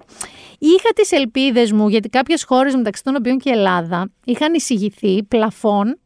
[0.58, 5.22] Είχα τις ελπίδες μου, γιατί κάποιες χώρες μεταξύ των οποίων και η Ελλάδα είχαν εισηγηθεί
[5.22, 5.98] πλαφών,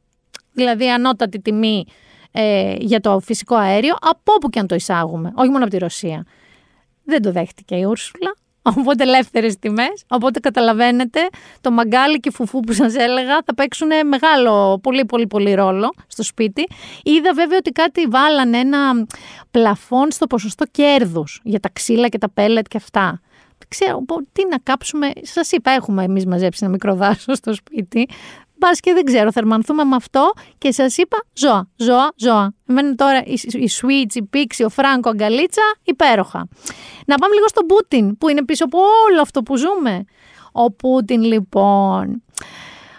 [0.59, 1.85] δηλαδή ανώτατη τιμή
[2.33, 5.79] ε, για το φυσικό αέριο από όπου και αν το εισάγουμε, όχι μόνο από τη
[5.79, 6.27] Ρωσία.
[7.05, 8.35] Δεν το δέχτηκε η Ούρσουλα.
[8.77, 10.05] Οπότε ελεύθερες τιμές.
[10.09, 11.21] Οπότε καταλαβαίνετε,
[11.61, 16.23] το μαγκάλι και φουφού που σας έλεγα θα παίξουν μεγάλο, πολύ πολύ πολύ ρόλο στο
[16.23, 16.67] σπίτι.
[17.03, 19.07] Είδα βέβαια ότι κάτι βάλανε ένα
[19.51, 23.21] πλαφόν στο ποσοστό κέρδους για τα ξύλα και τα πέλετ και αυτά.
[23.69, 25.11] Ξέρω τι να κάψουμε.
[25.23, 28.09] Σας είπα, έχουμε εμείς μαζέψει ένα μικρό δάσος στο σπίτι.
[28.59, 32.55] Μπα και δεν ξέρω, θερμανθούμε με αυτό και σας είπα ζώα, ζώα, ζώα.
[32.69, 36.49] Εμένα τώρα η, η Switch, η Pixie, ο Φράγκο, Αγκαλίτσα, υπέροχα.
[37.07, 40.05] Να πάμε λίγο στον Πούτιν, που είναι πίσω από όλο αυτό που ζούμε.
[40.53, 42.23] Ο Πούτιν λοιπόν.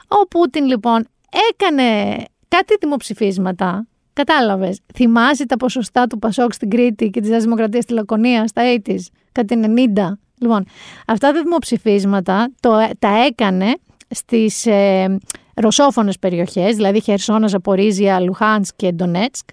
[0.08, 1.08] Ο Πούτιν λοιπόν
[1.50, 2.16] έκανε
[2.48, 3.88] κάτι δημοψηφίσματα.
[4.14, 4.80] Κατάλαβες.
[4.94, 8.96] Θυμάσαι τα ποσοστά του Πασόκ στην Κρήτη και της Νέας Δημοκρατίας στη Λακωνία στα 80
[9.32, 9.60] κάτι
[9.96, 10.18] 90.
[10.40, 10.66] Λοιπόν,
[11.08, 12.70] αυτά τα δημοψηφίσματα το,
[13.00, 13.76] τα έκανε
[14.10, 15.18] στις ε,
[15.60, 19.50] ρωσόφωνες περιοχές, δηλαδή Χερσόνα, Ζαπορίζια, Λουχάνσκ και Ντονέτσκ,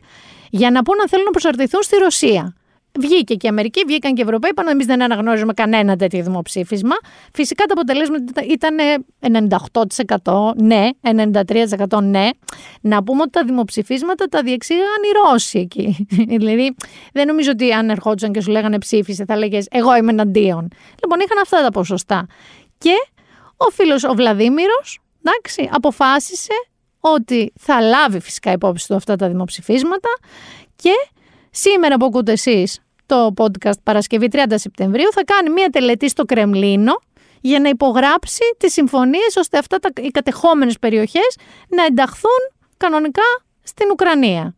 [0.50, 2.54] για να πούν αν θέλουν να προσαρτηθούν στη Ρωσία.
[2.98, 6.94] Βγήκε και η Αμερική, βγήκαν και οι Ευρωπαίοι, είπαν εμείς δεν αναγνώριζουμε κανένα τέτοιο δημοψήφισμα.
[7.32, 8.76] Φυσικά τα αποτελέσματα ήταν
[10.22, 10.88] 98% ναι,
[11.88, 12.28] 93% ναι.
[12.80, 16.06] Να πούμε ότι τα δημοψηφίσματα τα διεξήγαν οι Ρώσοι εκεί.
[16.38, 16.74] δηλαδή,
[17.12, 20.68] δεν νομίζω ότι αν ερχόντουσαν και σου λέγανε ψήφισε, θα λέγες Εγώ είμαι εναντίον.
[21.02, 22.26] Λοιπόν, είχαν αυτά τα ποσοστά.
[22.78, 22.94] Και
[23.56, 26.52] ο φίλος ο Βλαδίμηρος, εντάξει, αποφάσισε
[27.00, 30.08] ότι θα λάβει φυσικά υπόψη του αυτά τα δημοψηφίσματα
[30.76, 30.92] και
[31.50, 37.00] σήμερα που ακούτε εσείς το podcast Παρασκευή 30 Σεπτεμβρίου θα κάνει μια τελετή στο Κρεμλίνο
[37.40, 41.36] για να υπογράψει τις συμφωνίες ώστε αυτά τα, οι κατεχόμενες περιοχές
[41.68, 42.40] να ενταχθούν
[42.76, 43.22] κανονικά
[43.62, 44.54] στην Ουκρανία.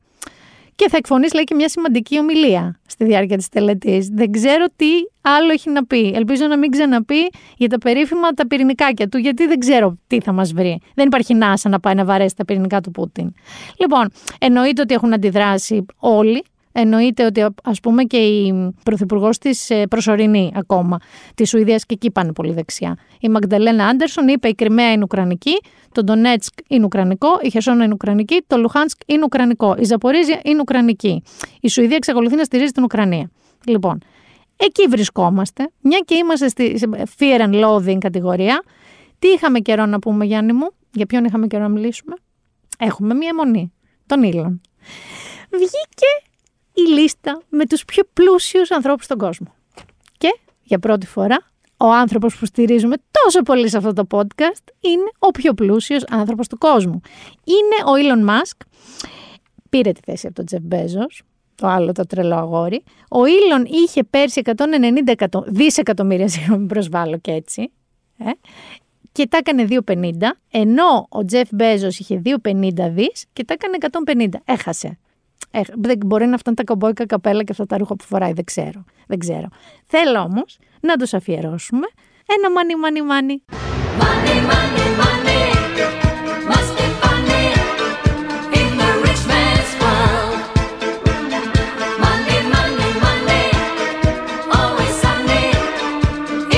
[0.78, 4.08] Και θα εκφωνήσει λέει και μια σημαντική ομιλία στη διάρκεια της τελετής.
[4.08, 4.86] Δεν ξέρω τι
[5.20, 6.12] άλλο έχει να πει.
[6.14, 10.32] Ελπίζω να μην ξαναπεί για τα περίφημα τα πυρηνικάκια του, γιατί δεν ξέρω τι θα
[10.32, 10.80] μας βρει.
[10.94, 13.32] Δεν υπάρχει νάσα να πάει να βαρέσει τα πυρηνικά του Πούτιν.
[13.76, 16.44] Λοιπόν, εννοείται ότι έχουν αντιδράσει όλοι
[16.80, 20.98] Εννοείται ότι ας πούμε και η πρωθυπουργός της ε, προσωρινή ακόμα
[21.34, 22.96] της Σουηδίας και εκεί πάνε πολύ δεξιά.
[23.20, 25.60] Η Μαγδαλένα Άντερσον είπε η Κρυμαία είναι Ουκρανική,
[25.92, 30.60] το Ντονέτσκ είναι Ουκρανικό, η Χερσόνα είναι Ουκρανική, το Λουχάνσκ είναι Ουκρανικό, η Ζαπορίζια είναι
[30.60, 31.22] Ουκρανική.
[31.60, 33.30] Η Σουηδία εξακολουθεί να στηρίζει την Ουκρανία.
[33.66, 33.98] Λοιπόν,
[34.56, 36.78] εκεί βρισκόμαστε, μια και είμαστε στη
[37.18, 38.62] fear and loathing κατηγορία.
[39.18, 42.14] Τι είχαμε καιρό να πούμε, Γιάννη μου, για ποιον είχαμε καιρό να μιλήσουμε;
[42.78, 43.72] Έχουμε μία μονή,
[44.06, 44.60] τον Ήλον.
[45.50, 46.27] Βγήκε
[46.86, 49.54] η λίστα με τους πιο πλούσιους ανθρώπους στον κόσμο.
[50.18, 51.38] Και για πρώτη φορά
[51.76, 56.48] ο άνθρωπος που στηρίζουμε τόσο πολύ σε αυτό το podcast είναι ο πιο πλούσιος άνθρωπος
[56.48, 57.00] του κόσμου.
[57.44, 58.66] Είναι ο Elon Musk,
[59.68, 62.82] πήρε τη θέση από τον Jeff Bezos, το άλλο το τρελό αγόρι.
[63.10, 67.72] Ο Elon είχε πέρσι 190 δισεκατομμύρια, συγγνώμη προσβάλλω και έτσι,
[68.18, 68.30] ε,
[69.12, 70.10] και τα έκανε 2,50,
[70.50, 73.76] ενώ ο Jeff Bezos είχε 2,50 δις και τα έκανε
[74.34, 74.40] 150.
[74.44, 74.98] Έχασε.
[75.50, 78.44] Ε, δεν μπορεί να φτάνει τα κομπόικα καπέλα και αυτά τα ρούχα που φοράει, δεν
[78.44, 78.84] ξέρω.
[79.06, 79.48] Δεν ξέρω.
[79.84, 81.86] Θέλω όμως να τους αφιερώσουμε
[82.36, 83.42] ένα μάνι μάνι μάνι.
[84.00, 85.44] Money, money, money.
[86.50, 87.46] Must be funny
[88.60, 90.40] in the rich man's world.
[92.04, 93.46] Money, money, money.
[94.58, 95.44] Always sunny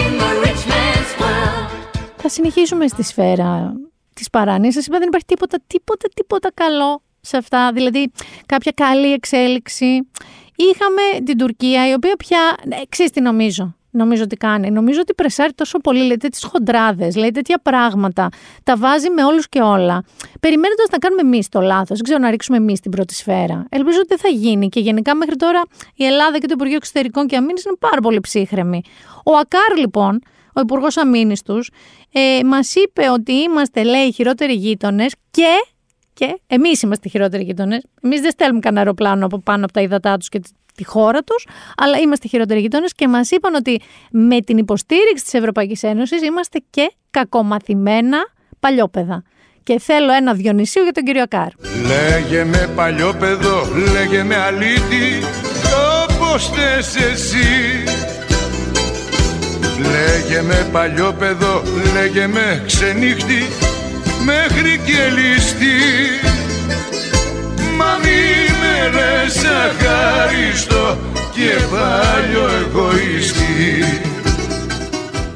[0.01, 1.71] in the rich man's world.
[2.17, 3.73] Θα συνεχίσουμε στη σφαίρα
[4.15, 4.87] της παράνοιας.
[4.87, 8.13] Είπα δεν υπάρχει τίποτα, τίποτα, τίποτα καλό σε αυτά, δηλαδή
[8.47, 10.09] κάποια καλή εξέλιξη.
[10.57, 14.71] Είχαμε την Τουρκία, η οποία πια, ναι, τι νομίζω, νομίζω ότι κάνει.
[14.71, 18.29] Νομίζω ότι πρεσάρει τόσο πολύ, λέει τέτοιες χοντράδες, λέει τέτοια πράγματα.
[18.65, 20.05] Τα βάζει με όλους και όλα.
[20.41, 21.97] Περιμένοντας να κάνουμε εμείς το λάθος.
[21.97, 23.67] Δεν ξέρω να ρίξουμε εμείς την πρώτη σφαίρα.
[23.69, 24.69] Ελπίζω ότι δεν θα γίνει.
[24.69, 25.63] Και γενικά μέχρι τώρα
[25.95, 28.83] η Ελλάδα και το Υπουργείο Εξωτερικών και Αμήνης είναι πάρα πολύ ψύχρεμοι.
[29.25, 30.21] Ο Ακάρ, λοιπόν,
[30.55, 31.71] ο Υπουργός Αμήνης τους,
[32.13, 35.49] ε, μας είπε ότι είμαστε, λέει, χειρότεροι γείτονες και
[36.21, 37.81] και εμείς είμαστε χειρότεροι γείτονε.
[38.03, 40.41] Εμείς δεν στέλνουμε κανένα αεροπλάνο από πάνω από τα ύδατά τους και
[40.75, 43.81] τη χώρα τους, αλλά είμαστε χειρότεροι γείτονε και μας είπαν ότι
[44.11, 48.19] με την υποστήριξη της Ευρωπαϊκής Ένωσης είμαστε και κακομαθημένα
[48.61, 49.23] παλιόπαιδα.
[49.63, 51.49] Και θέλω ένα Διονυσίου για τον κύριο Ακάρ.
[51.87, 55.07] Λέγε με παλιόπαιδο, λέγε με αλήτη,
[56.03, 57.85] όπω θες εσύ.
[59.79, 61.63] Λέγε με παλιόπαιδο,
[61.95, 63.43] λέγε με ξενύχτη,
[64.31, 65.79] μέχρι και ληστή
[67.79, 68.21] Μα μη
[68.61, 70.97] με λες αχάριστο
[71.35, 74.09] και παλιό εγωιστή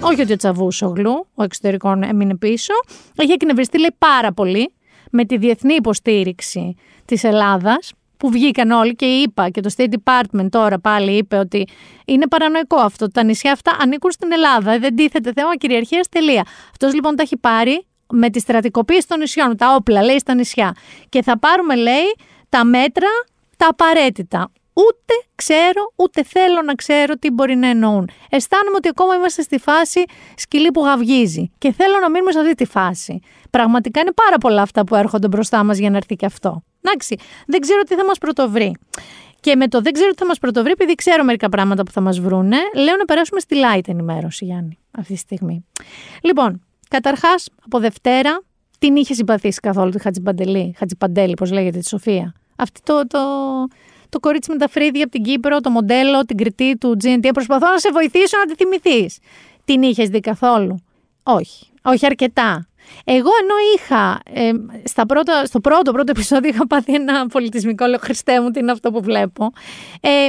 [0.06, 2.72] όχι ότι ο Τσαβούσογλου, ο εξωτερικών έμεινε πίσω,
[3.16, 4.72] έχει εκνευριστεί λέει πάρα πολύ
[5.10, 10.46] με τη διεθνή υποστήριξη της Ελλάδας που βγήκαν όλοι και είπα και το State Department
[10.50, 11.66] τώρα πάλι είπε ότι
[12.04, 13.10] είναι παρανοϊκό αυτό.
[13.10, 14.78] Τα νησιά αυτά ανήκουν στην Ελλάδα.
[14.78, 16.06] Δεν τίθεται θέμα κυριαρχία.
[16.10, 16.44] Τελεία.
[16.70, 20.76] Αυτός λοιπόν τα έχει πάρει με τη στρατικοποίηση των νησιών, τα όπλα, λέει, στα νησιά.
[21.08, 22.16] Και θα πάρουμε, λέει,
[22.48, 23.08] τα μέτρα,
[23.56, 24.50] τα απαραίτητα.
[24.76, 28.08] Ούτε ξέρω, ούτε θέλω να ξέρω τι μπορεί να εννοούν.
[28.30, 30.04] Αισθάνομαι ότι ακόμα είμαστε στη φάση
[30.36, 31.50] σκυλή που γαυγίζει.
[31.58, 33.20] Και θέλω να μείνουμε σε αυτή τη φάση.
[33.50, 36.62] Πραγματικά είναι πάρα πολλά αυτά που έρχονται μπροστά μας για να έρθει και αυτό.
[36.82, 38.76] Εντάξει, δεν ξέρω τι θα μας πρωτοβρει.
[39.40, 42.00] Και με το δεν ξέρω τι θα μας πρωτοβρει, επειδή ξέρω μερικά πράγματα που θα
[42.00, 45.64] μας βρούνε, λέω να περάσουμε στη light ενημέρωση, Γιάννη, αυτή τη στιγμή.
[46.22, 48.42] Λοιπόν, Καταρχάς, από Δευτέρα,
[48.78, 52.34] την είχε συμπαθήσει καθόλου τη Χατζιπαντελή, Χατζιπαντέλη, πώς λέγεται, τη Σοφία.
[52.56, 53.18] Αυτή το, το,
[54.08, 57.28] το κορίτσι με τα φρύδια από την Κύπρο, το μοντέλο, την κριτή του GNT.
[57.32, 59.18] Προσπαθώ να σε βοηθήσω να τη θυμηθείς.
[59.64, 60.84] Την είχες δει καθόλου;
[61.22, 61.66] Όχι.
[61.82, 62.68] Όχι αρκετά.
[63.04, 64.50] Εγώ ενώ είχα, ε,
[64.84, 68.72] στα πρώτα, στο πρώτο πρώτο επεισόδιο είχα πάθει ένα πολιτισμικό, λέω Χριστέ μου τι είναι
[68.72, 69.52] αυτό που βλέπω.
[70.00, 70.26] Ε,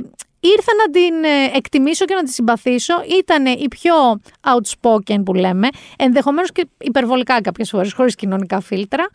[0.53, 2.93] ήρθα να την ε, εκτιμήσω και να τη συμπαθήσω.
[3.19, 3.95] Ήταν η πιο
[4.41, 5.67] outspoken που λέμε,
[5.97, 9.09] ενδεχομένως και υπερβολικά κάποιες φορές, χωρίς κοινωνικά φίλτρα.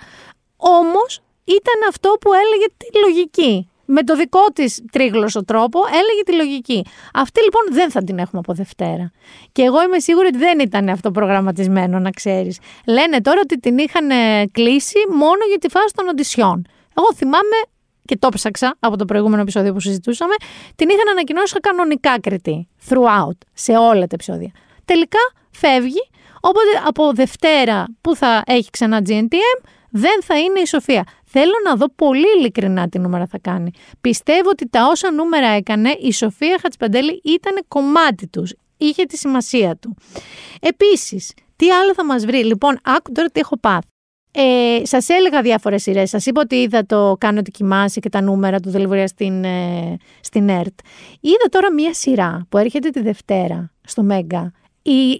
[0.56, 3.64] Όμως ήταν αυτό που έλεγε τη λογική.
[3.92, 6.84] με το δικό της τρίγλωσο τρόπο έλεγε τη λογική.
[7.14, 9.10] Αυτή λοιπόν δεν θα την έχουμε από Δευτέρα.
[9.52, 12.58] Και εγώ είμαι σίγουρη ότι δεν ήταν αυτό προγραμματισμένο, να ξέρεις.
[12.86, 16.66] Λένε τώρα ότι την είχαν ε, κλείσει μόνο για τη φάση των οντισιών.
[16.98, 17.56] Εγώ θυμάμαι
[18.10, 20.34] και το ψάξα από το προηγούμενο επεισόδιο που συζητούσαμε,
[20.76, 22.68] την είχαν ανακοινώσει κανονικά κριτή.
[22.88, 24.50] Throughout, σε όλα τα επεισόδια.
[24.84, 25.18] Τελικά
[25.50, 31.04] φεύγει, οπότε από Δευτέρα που θα έχει ξανά GNTM, δεν θα είναι η Σοφία.
[31.24, 33.70] Θέλω να δω πολύ ειλικρινά τι νούμερα θα κάνει.
[34.00, 38.54] Πιστεύω ότι τα όσα νούμερα έκανε, η Σοφία Χατσπαντέλη ήταν κομμάτι τους.
[38.76, 39.96] Είχε τη σημασία του.
[40.60, 43.86] Επίσης, τι άλλο θα μας βρει; Λοιπόν, άκου τώρα τι έχω πάθει.
[44.32, 46.08] Ε, Σας έλεγα διάφορες σειρές.
[46.08, 49.96] Σας είπα ότι είδα το Κάνω ότι κοιμάσαι και τα νούμερα του Δελβορία στην, ε,
[50.20, 50.78] στην ΕΡΤ.
[51.20, 54.52] Είδα τώρα μία σειρά που έρχεται τη Δευτέρα στο Μέγκα.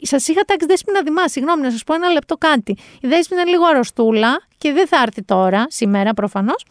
[0.03, 1.29] Σας είχα τάξει δέσπινα δημά.
[1.29, 2.77] Συγγνώμη, να σας πω ένα λεπτό κάτι.
[3.01, 6.65] Η δέσπινα είναι λίγο αρρωστούλα και δεν θα έρθει τώρα, σήμερα προφανώς.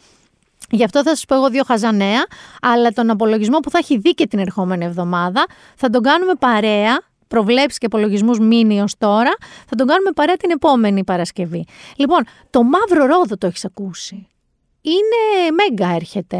[0.70, 2.26] Γι' αυτό θα σας πω εγώ δύο χαζανέα,
[2.62, 7.00] αλλά τον απολογισμό που θα έχει δει και την ερχόμενη εβδομάδα θα τον κάνουμε παρέα
[7.34, 9.32] προβλέψει και υπολογισμού μήνυ ως τώρα,
[9.68, 11.64] θα τον κάνουμε παρέα την επόμενη Παρασκευή.
[11.96, 14.26] Λοιπόν, το μαύρο ρόδο το έχεις ακούσει.
[14.82, 16.36] Είναι μέγα έρχεται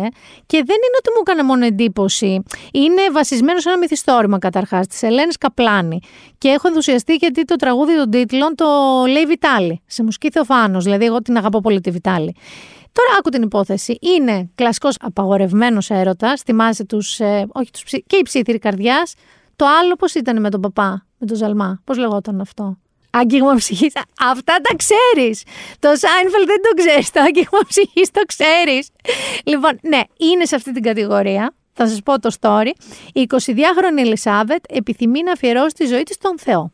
[0.46, 2.42] και δεν είναι ότι μου έκανε μόνο εντύπωση.
[2.72, 6.00] Είναι βασισμένο σε ένα μυθιστόρημα καταρχάς της Ελένης Καπλάνη.
[6.38, 8.66] Και έχω ενθουσιαστεί γιατί το τραγούδι των τίτλων το
[9.08, 10.84] λέει Βιτάλη, σε μουσική Θεοφάνος.
[10.84, 12.36] Δηλαδή, εγώ την αγαπώ πολύ τη Βιτάλη.
[12.92, 13.98] Τώρα άκου την υπόθεση.
[14.00, 16.42] Είναι κλασικός απαγορευμένος έρωτας.
[16.42, 17.20] Θυμάσαι τους.
[17.20, 19.14] Ε, όχι τους, και η ψήθυρη καρδιάς.
[19.60, 22.78] Το άλλο πώς ήταν με τον παπά, με τον Ζαλμά; Πώς λεγόταν αυτό;
[23.10, 23.92] Άγγιγμα ψυχής.
[24.20, 25.42] Αυτά τα ξέρεις.
[25.78, 27.10] Το Σάινφελ δεν το ξέρεις.
[27.10, 28.88] Το άγγιγμα ψυχής το ξέρεις.
[29.44, 31.54] Λοιπόν, ναι, είναι σε αυτή την κατηγορία.
[31.72, 32.70] Θα σας πω το story.
[33.12, 36.70] Η 22χρονη Ελισάβετ επιθυμεί να αφιερώσει τη ζωή της στον Θεό.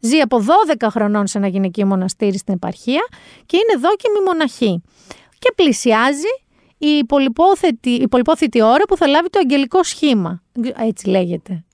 [0.00, 3.06] Ζει από 12 χρονών σε ένα γυναικείο μοναστήρι στην επαρχία
[3.46, 4.82] και είναι δόκιμη μοναχή.
[5.38, 6.32] Και πλησιάζει
[6.78, 7.04] η
[8.08, 10.42] πολυπόθετη, ώρα που θα λάβει το αγγελικό σχήμα.
[10.76, 11.64] Έτσι λέγεται.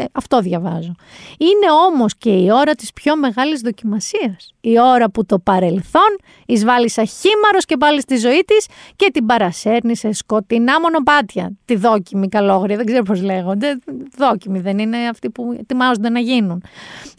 [0.00, 0.94] Ε, αυτό διαβάζω.
[1.38, 4.54] Είναι όμως και η ώρα της πιο μεγάλης δοκιμασίας.
[4.60, 9.26] Η ώρα που το παρελθόν εισβάλλει σαν χήμαρος και πάλι στη ζωή της και την
[9.26, 11.52] παρασέρνει σε σκοτεινά μονοπάτια.
[11.64, 13.78] Τη δόκιμη καλόγρια, δεν ξέρω πώς λέγονται.
[14.16, 16.62] Δόκιμη δεν είναι αυτοί που ετοιμάζονται να γίνουν.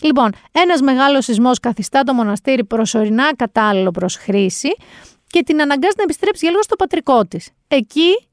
[0.01, 4.75] Λοιπόν, ένας μεγάλος σεισμός καθιστά το μοναστήρι προσωρινά κατάλληλο προς χρήση
[5.27, 7.49] και την αναγκάζει να επιστρέψει για λίγο στο πατρικό της.
[7.67, 8.27] Εκεί,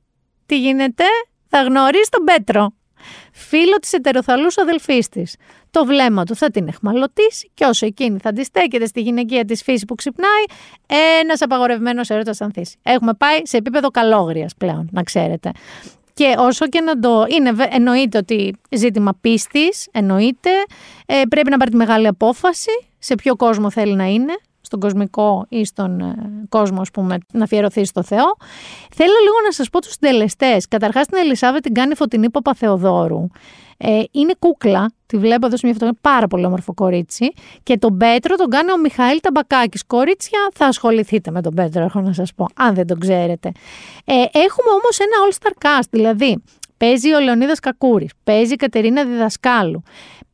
[0.47, 1.05] τι γίνεται,
[1.49, 2.73] θα γνωρίσει τον Πέτρο
[3.39, 5.37] φίλο της ετεροθαλούς αδελφής της.
[5.71, 9.85] Το βλέμμα του θα την εχμαλωτήσει και όσο εκείνη θα αντιστέκεται στη γυναικεία της φύση
[9.85, 10.45] που ξυπνάει,
[11.21, 12.77] ένας απαγορευμένος έρωτας θα ανθίσει.
[12.83, 15.51] Έχουμε πάει σε επίπεδο καλόγριας πλέον, να ξέρετε.
[16.15, 20.51] Και όσο και να το είναι, εννοείται ότι ζήτημα πίστης, εννοείται.
[21.07, 24.33] Ε, πρέπει να πάρει τη μεγάλη απόφαση σε ποιο κόσμο θέλει να είναι
[24.69, 26.15] στον κοσμικό ή στον ε,
[26.49, 28.37] κόσμο, ας πούμε, να αφιερωθεί στο Θεό.
[28.95, 30.69] Θέλω λίγο να σας πω τους συντελεστές.
[30.69, 33.27] Καταρχάς την Ελισάβε την κάνει Φωτεινή Παπαθεοδόρου.
[33.77, 37.33] Ε, είναι κούκλα, τη βλέπω εδώ σε μια φωτογραφία, πάρα πολύ όμορφο κορίτσι.
[37.63, 39.87] Και τον Πέτρο τον κάνει ο Μιχαήλ Ταμπακάκης.
[39.87, 43.53] Κορίτσια, θα ασχοληθείτε με τον Πέτρο, έχω να σας πω, αν δεν τον ξέρετε.
[44.05, 46.43] Ε, έχουμε όμως ένα all-star cast, δηλαδή
[46.77, 49.83] παίζει ο Λεωνίδας Κακούρης, παίζει η Κατερίνα Διδασκάλου,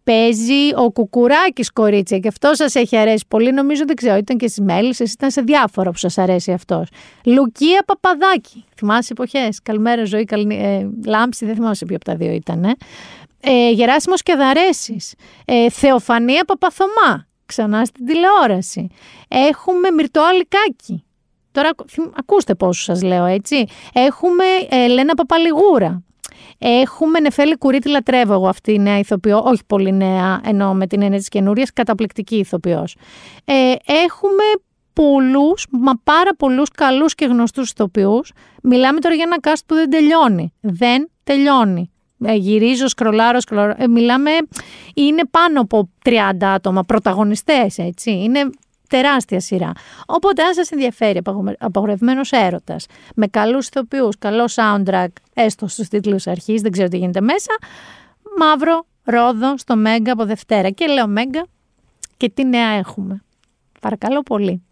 [0.04, 3.52] παίζει ο Κουκουράκης κορίτσια και αυτό σας έχει αρέσει πολύ.
[3.52, 6.88] Νομίζω δεν ξέρω, ήταν και στις Μέλισσες, ήταν σε διάφορα που σας αρέσει αυτός.
[7.24, 10.50] Λουκία Παπαδάκη, θυμάσαι εποχές, καλημέρα ζωή, καλ...
[10.50, 12.64] ε, λάμψη, δεν θυμάσαι ποιο από τα δύο ήταν.
[12.64, 12.74] Ε.
[13.40, 18.86] Ε, Γεράσιμος Κεδαρέσης, ε, Θεοφανία Παπαθωμά, ξανά στην τηλεόραση.
[19.28, 21.04] Έχουμε Μυρτό Αλικάκη.
[21.52, 21.70] Τώρα
[22.16, 23.64] ακούστε πόσους σας λέω έτσι.
[23.92, 26.02] Έχουμε Ελένα Παπαλιγούρα.
[26.58, 31.02] Έχουμε Νεφέλη Κουρί, λατρεύω εγώ αυτή η νέα ηθοποιό, όχι πολύ νέα, ενώ με την
[31.02, 32.96] έννοια της καινούρια, καταπληκτική ηθοποιός.
[33.44, 34.44] Ε, έχουμε
[34.92, 38.32] πολλούς, μα πάρα πολλούς καλούς και γνωστούς ηθοποιούς.
[38.62, 40.52] Μιλάμε τώρα για ένα cast που δεν τελειώνει.
[40.60, 41.90] Δεν τελειώνει.
[42.24, 43.74] Ε, γυρίζω, σκρολάρω, σκρολάρω.
[43.76, 44.30] Ε, μιλάμε,
[44.94, 48.10] είναι πάνω από 30 άτομα πρωταγωνιστές, έτσι.
[48.10, 48.50] Είναι
[48.96, 49.72] τεράστια σειρά.
[50.06, 51.20] Οπότε, αν σας ενδιαφέρει
[51.58, 57.20] απαγορευμένος έρωτας, με καλούς ηθοποιούς, καλό soundtrack, έστω στους τίτλους αρχής, δεν ξέρω τι γίνεται
[57.20, 57.52] μέσα,
[58.38, 60.70] μαύρο, ρόδο, στο Μέγκα από Δευτέρα.
[60.70, 61.46] Και λέω Μέγκα
[62.16, 63.22] και τι νέα έχουμε;
[63.80, 64.62] Παρακαλώ πολύ.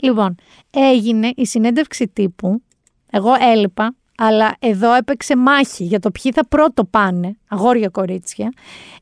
[0.00, 0.34] Λοιπόν,
[0.70, 2.62] έγινε η συνέντευξη τύπου.
[3.10, 8.52] Εγώ έλειπα, αλλά εδώ έπαιξε μάχη για το ποιοι θα πρώτο πάνε, αγόρια κορίτσια.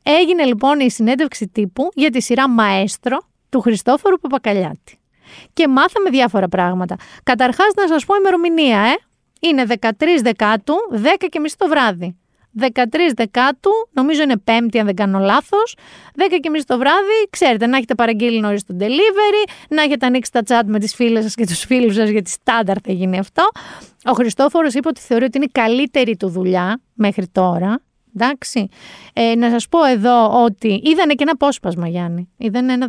[0.03, 3.17] Έγινε λοιπόν η συνέντευξη τύπου για τη σειρά Μαέστρο,
[3.55, 4.99] του Χριστόφορου Παπακαλιάτη.
[5.53, 6.95] Και μάθαμε διάφορα πράγματα.
[7.23, 8.95] Καταρχάς να σας πω ημερομηνία, ε.
[9.39, 12.17] Είναι 13 Δεκάτου, 10 και μισή το βράδυ.
[12.59, 15.75] 13 Δεκάτου, νομίζω είναι Πέμπτη αν δεν κάνω λάθος.
[16.15, 20.31] 10 και μισή το βράδυ, ξέρετε, να έχετε παραγγείλει νωρίς το delivery, να έχετε ανοίξει
[20.31, 23.43] τα chat με τις φίλες σας και τους φίλους σας, γιατί στάνταρ θα γίνει αυτό.
[24.05, 27.81] Ο Χριστόφορος είπε ότι θεωρεί ότι είναι η καλύτερη του δουλειά μέχρι τώρα.
[28.15, 28.67] Εντάξει.
[29.13, 32.29] Ε, να σας πω εδώ ότι είδανε και ένα απόσπασμα Γιάννη.
[32.37, 32.87] Είδανε ένα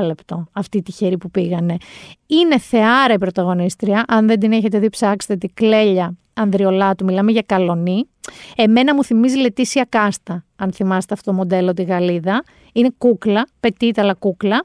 [0.00, 1.76] 15 λεπτό αυτή τη χέρι που πήγανε.
[2.26, 4.04] Είναι θεάρα η πρωταγωνίστρια.
[4.08, 7.04] Αν δεν την έχετε δει ψάξτε τη Κλέλια Ανδριολάτου.
[7.04, 8.08] Μιλάμε για καλονή.
[8.56, 10.44] Εμένα μου θυμίζει Λετήσια Κάστα.
[10.56, 12.44] Αν θυμάστε αυτό το μοντέλο τη Γαλλίδα.
[12.72, 14.60] Είναι κούκλα, πετύτα αλλά κούκλα.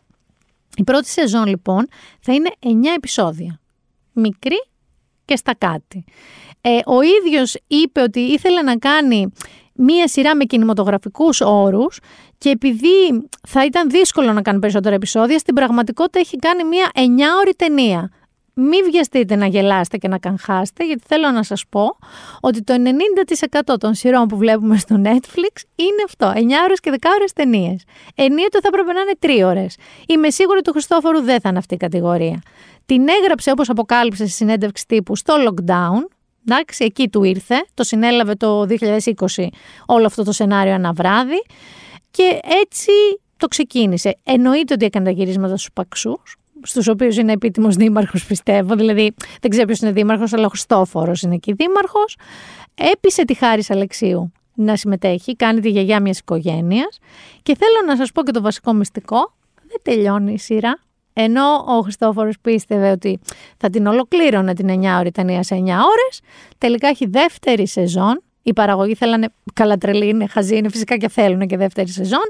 [0.76, 1.88] Η πρώτη σεζόν λοιπόν
[2.20, 3.60] θα είναι 9 επεισόδια.
[4.14, 4.58] Μικρή
[5.26, 6.04] και στα κάτι.
[6.62, 9.32] Ε, ο ίδιος είπε ότι ήθελε να κάνει
[9.74, 12.00] μία σειρά με κινηματογραφικούς όρους
[12.38, 17.52] και επειδή θα ήταν δύσκολο να κάνει περισσότερα επεισόδια, στην πραγματικότητα έχει κάνει μία 9ωρη
[17.56, 18.12] ταινία.
[18.56, 21.98] Μην βιαστείτε να γελάσετε και να καγχάσετε, γιατί θέλω να σας πω
[22.40, 27.10] ότι το 90% των σειρών που βλέπουμε στο Netflix είναι αυτό, 9 ώρες και 10
[27.18, 27.84] ώρες ταινίες.
[28.16, 29.78] Ενίοτε θα έπρεπε να είναι 3 ώρες.
[30.08, 32.42] Είμαι σίγουρη ότι του Χριστόφορου δεν θα είναι αυτή η κατηγορία.
[32.86, 36.06] Την έγραψε όπως αποκάλυψε στη συνέντευξη τύπου στο lockdown,
[36.48, 39.48] Εντάξει, εκεί του ήρθε, το συνέλαβε το 2020
[39.86, 41.44] όλο αυτό το σενάριο ένα βράδυ
[42.12, 42.92] και έτσι
[43.38, 44.18] το ξεκίνησε.
[44.24, 49.52] Εννοείται ότι έκανε τα γυρίσματα στους Παξούς, στους οποίους είναι επίτιμος δήμαρχος πιστεύω, δηλαδή δεν
[49.52, 52.18] ξέρω ποιος είναι δήμαρχος, αλλά ο Χριστόφορος είναι εκεί δήμαρχος.
[52.76, 56.98] Έπεισε τη Χάρης Αλεξίου να συμμετέχει, κάνει τη γιαγιά μιας οικογένειας
[57.44, 59.34] και θέλω να σας πω και το βασικό μυστικό,
[59.68, 60.80] δεν τελειώνει η σειρά.
[61.14, 63.20] Ενώ ο Χριστόφορος πίστευε ότι
[63.58, 66.20] θα την ολοκλήρωνε την 9 ώρη ταινία σε 9 ώρες,
[66.58, 68.24] τελικά έχει δεύτερη σεζόν.
[68.46, 72.30] Οι παραγωγοί θέλανε, καλά τρελή είναι, χαζή είναι, φυσικά και θέλουν και δεύτερη σεζόν.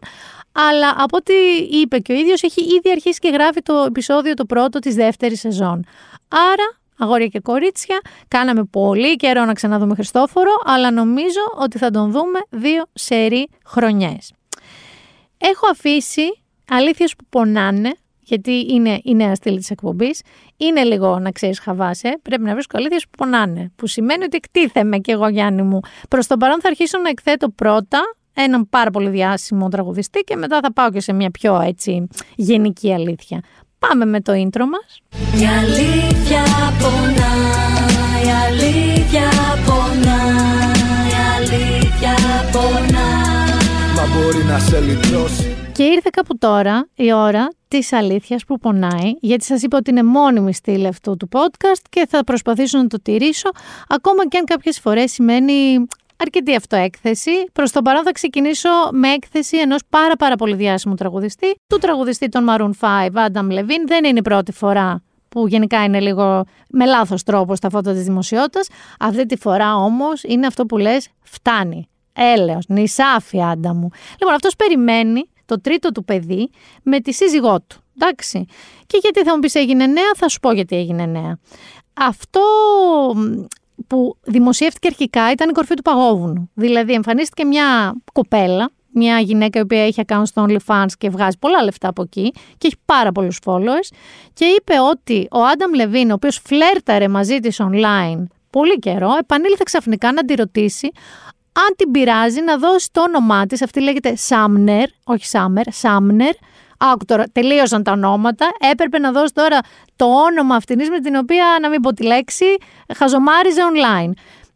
[0.52, 1.34] Αλλά από ό,τι
[1.82, 5.40] είπε και ο ίδιος, έχει ήδη αρχίσει και γράφει το επεισόδιο το πρώτο της δεύτερης
[5.40, 5.86] σεζόν.
[6.28, 12.12] Άρα, αγόρια και κορίτσια, κάναμε πολύ καιρό να ξαναδούμε Χριστόφορο, αλλά νομίζω ότι θα τον
[12.12, 14.34] δούμε δύο σερή χρονιές.
[15.38, 17.92] Έχω αφήσει αλήθειες που πονάνε
[18.24, 20.22] γιατί είναι η νέα στήλη της εκπομπής.
[20.58, 22.20] Είναι λίγο να ξέρεις, χαβάσαι.
[22.22, 23.72] Πρέπει να βρίσκω αλήθειε που πονάνε.
[23.76, 25.80] Που σημαίνει ότι εκτίθεμαι κι εγώ, Γιάννη μου.
[26.10, 28.00] Προς το παρόν θα αρχίσω να εκθέτω πρώτα
[28.34, 32.94] έναν πάρα πολύ διάσημο τραγουδιστή και μετά θα πάω και σε μια πιο έτσι γενική
[32.94, 33.42] αλήθεια.
[33.80, 35.00] Πάμε με το intro μας.
[35.42, 36.44] Η αλήθεια
[36.80, 37.34] πονά,
[38.26, 39.30] η αλήθεια
[39.66, 40.20] πονά,
[41.10, 42.16] η αλήθεια
[42.52, 43.08] πονά.
[43.96, 45.62] Μα μπορεί να σε λυτρώσει.
[45.74, 50.04] Και ήρθε κάπου τώρα η ώρα της αλήθειας που πονάει, γιατί σας είπα ότι είναι
[50.04, 53.50] μόνιμη στήλη αυτού του podcast και θα προσπαθήσω να το τηρήσω,
[53.88, 55.86] ακόμα και αν κάποιες φορές σημαίνει
[56.18, 57.32] αρκετή αυτοέκθεση.
[57.54, 62.30] Προς το παρόν θα ξεκινήσω με έκθεση ενός πάρα πάρα πολύ διάσημου τραγουδιστή, του τραγουδιστή
[62.30, 63.86] των Maroon 5, Adam Levine.
[63.86, 68.04] Δεν είναι η πρώτη φορά που γενικά είναι λίγο με λάθος τρόπο στα φώτα της
[68.04, 68.68] δημοσιότητας.
[69.00, 71.88] Αυτή τη φορά όμως είναι αυτό που λες φτάνει.
[72.14, 73.90] Έλεος, νησάφι άντα μου.
[74.20, 76.50] Λοιπόν, αυτός περιμένει το τρίτο του παιδί
[76.84, 77.82] με τη σύζυγό του.
[78.00, 78.46] Εντάξει.
[78.88, 81.38] Και γιατί θα μου πεις έγινε νέα, θα σου πω γιατί έγινε νέα.
[81.94, 82.41] Αυτό
[83.88, 86.50] που δημοσιεύτηκε αρχικά ήταν η κορφή του παγόβουνου.
[86.54, 91.64] Δηλαδή εμφανίστηκε μια κοπέλα, μια γυναίκα η οποία έχει account στο OnlyFans και βγάζει πολλά
[91.64, 93.96] λεφτά από εκεί και έχει πάρα πολλούς followers
[94.34, 99.64] και είπε ότι ο Άνταμ Λεβίν, ο οποίος φλέρταρε μαζί της online πολύ καιρό, επανήλθε
[99.66, 100.91] ξαφνικά να τη ρωτήσει
[101.54, 106.34] αν την πειράζει να δώσει το όνομά της, αυτή λέγεται Σάμνερ, όχι Σάμερ, Σάμνερ,
[106.78, 108.49] Άκου τώρα, τελείωσαν τα ονόματα.
[108.72, 109.60] Έπρεπε να δώσει τώρα
[109.95, 112.45] το όνομα αυτήν με την οποία, να μην πω τη λέξη,
[112.95, 114.12] χαζομάριζε online.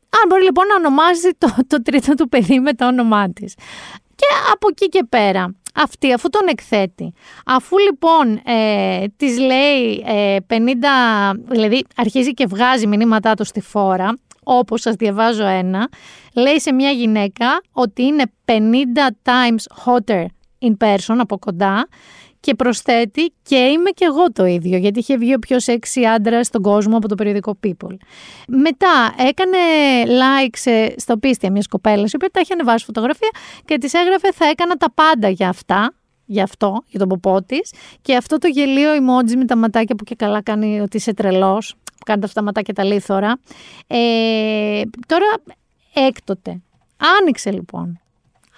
[0.09, 3.53] Αν μπορεί λοιπόν να ονομάσει το, το τρίτο του παιδί με το όνομά της.
[4.15, 7.13] Και από εκεί και πέρα, αυτή, αφού τον εκθέτει,
[7.45, 10.53] αφού λοιπόν ε, της λέει ε, 50,
[11.49, 14.17] δηλαδή αρχίζει και βγάζει μηνύματά του στη φόρα,
[14.49, 15.89] όπως σας διαβάζω ένα,
[16.33, 18.51] λέει σε μια γυναίκα ότι είναι 50
[19.23, 20.25] times hotter
[20.61, 21.87] in person από κοντά
[22.39, 26.47] και προσθέτει και είμαι και εγώ το ίδιο, γιατί είχε βγει ο πιο σεξι άντρας
[26.47, 27.95] στον κόσμο από το περιοδικό People.
[28.47, 29.57] Μετά έκανε
[30.05, 33.29] like στο πίστια μιας κοπέλας, η οποία τα είχε ανεβάσει φωτογραφία
[33.65, 35.93] και της έγραφε θα έκανα τα πάντα για αυτά,
[36.25, 37.73] για αυτό, για τον ποπό της.
[38.01, 41.75] Και αυτό το γελίο emoji με τα ματάκια που και καλά κάνει ότι είσαι τρελός,
[42.07, 43.39] που κάνει αυτά τα ματάκια τα λίθωρα.
[43.87, 45.25] Ε, τώρα
[45.93, 46.61] έκτοτε.
[47.19, 47.99] Άνοιξε λοιπόν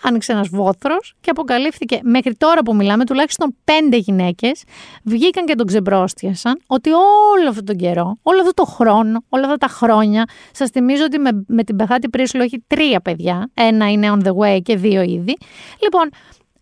[0.01, 4.63] άνοιξε ένας βόθρος και αποκαλύφθηκε μέχρι τώρα που μιλάμε, τουλάχιστον πέντε γυναίκες
[5.03, 9.57] βγήκαν και τον ξεμπρόστιασαν ότι όλο αυτόν τον καιρό, όλο αυτό το χρόνο, όλα αυτά
[9.57, 13.49] τα χρόνια, σας θυμίζω ότι με, με την Πεχάτη Πρίσλο έχει τρία παιδιά.
[13.53, 15.37] Ένα είναι on the way και δύο ήδη.
[15.83, 16.09] Λοιπόν,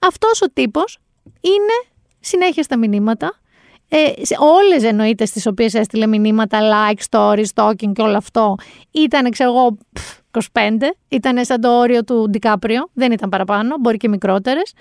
[0.01, 0.99] αυτός ο τύπος
[1.41, 3.39] είναι συνέχεια στα μηνύματα.
[3.89, 8.55] Ε, όλες εννοείται στις οποίες έστειλε μηνύματα, like, stories, talking και όλο αυτό
[8.91, 9.77] ήταν ξέρω εγώ
[10.53, 14.73] 25, ήταν σαν το όριο του Ντικάπριο, δεν ήταν παραπάνω, μπορεί και μικρότερες.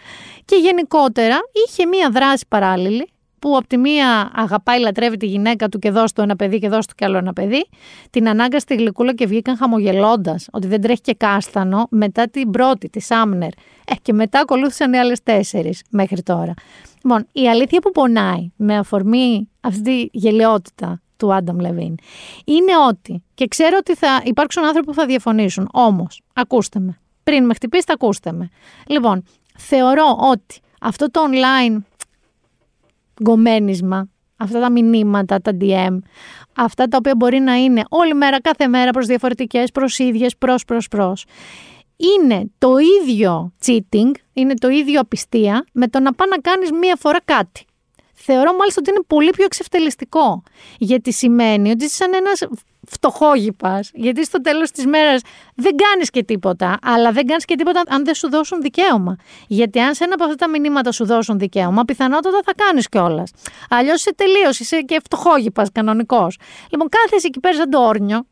[0.45, 5.79] Και γενικότερα είχε μία δράση παράλληλη, που από τη μία αγαπάει, λατρεύει τη γυναίκα του
[5.79, 7.67] και δώσει του ένα παιδί και δώσει του κι άλλο ένα παιδί,
[8.11, 12.89] την ανάγκα στη γλυκούλα και βγήκαν χαμογελώντας ότι δεν τρέχει και κάστανο μετά την πρώτη,
[12.89, 13.51] τη Σάμνερ.
[13.89, 16.55] Ε, και μετά ακολούθησαν οι άλλες τέσσερις μέχρι τώρα.
[17.07, 21.95] Λοιπόν, η αλήθεια που πονάει με αφορμή αυτή τη γελιότητα του Άνταμ Λεβίν
[22.45, 26.99] είναι ότι, και ξέρω ότι θα υπάρξουν άνθρωποι που θα διαφωνήσουν, όμως, ακούστε με.
[27.23, 28.49] Πριν με χτυπήσετε, ακούστε με.
[28.87, 29.23] Λοιπόν,
[29.59, 31.79] θεωρώ ότι αυτό το online
[33.23, 35.99] γκομένισμα, αυτά τα μηνύματα, τα DM,
[36.57, 40.65] αυτά τα οποία μπορεί να είναι όλη μέρα, κάθε μέρα προς διαφορετικές, προς ίδιες, προς,
[40.65, 41.25] προς, προς,
[41.97, 46.97] είναι το ίδιο cheating, είναι το ίδιο απιστία με το να πάει να κάνεις μία
[46.97, 47.65] φορά κάτι.
[48.15, 50.43] Θεωρώ μάλιστα ότι είναι πολύ πιο εξευτελιστικό.
[50.79, 52.47] Γιατί σημαίνει ότι είσαι σαν ένας
[52.87, 53.91] φτωχόγυπας.
[53.95, 55.21] Γιατί στο τέλος της μέρας
[55.55, 56.79] δεν κάνεις και τίποτα.
[56.83, 59.17] Αλλά δεν κάνεις και τίποτα αν δεν σου δώσουν δικαίωμα.
[59.47, 63.31] Γιατί αν σε ένα από αυτά τα μηνύματα σου δώσουν δικαίωμα, πιθανότατα θα κάνεις κιόλας.
[63.71, 66.39] Αλλιώς είσαι τελείως, είσαι και φτωχόγυπας κανονικός.
[66.71, 68.27] Λοιπόν, κάθεσαι εκεί πέρα σαν το όρνιο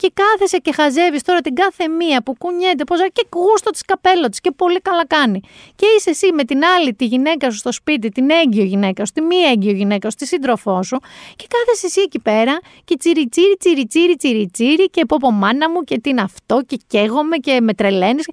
[0.00, 4.28] και κάθεσαι και χαζεύεις τώρα την κάθε μία που κουνιέται, πώς και γούστο της καπέλο
[4.28, 5.40] της και πολύ καλά κάνει.
[5.76, 9.12] Και είσαι εσύ με την άλλη τη γυναίκα σου στο σπίτι, την έγκυο γυναίκα σου,
[9.12, 10.98] τη μη έγκυο γυναίκα σου, τη σύντροφό σου
[11.36, 15.30] και κάθεσαι εσύ εκεί πέρα και τσιρι τσιρι τσιρι τσιρι τσιρι τσιρι και πω πω
[15.30, 18.26] μάνα μου και τι είναι αυτό και καίγομαι και με τρελαίνεις.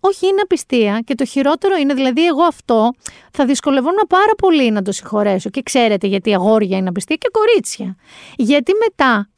[0.00, 1.00] Όχι, είναι απιστία.
[1.04, 2.92] Και το χειρότερο είναι, δηλαδή, εγώ αυτό
[3.32, 5.50] θα δυσκολευόμουν πάρα πολύ να το συγχωρέσω.
[5.50, 7.96] Και ξέρετε γιατί αγόρια είναι απιστία και κορίτσια.
[8.36, 9.28] Γιατί μετά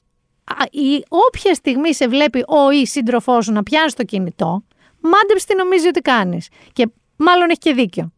[0.71, 4.65] η, όποια στιγμή σε βλέπει ο ή σύντροφός σου να πιάνει το κινητό,
[5.01, 6.49] μάντεψε τι νομίζεις ότι κάνεις.
[6.73, 8.13] Και μάλλον έχει και δίκιο.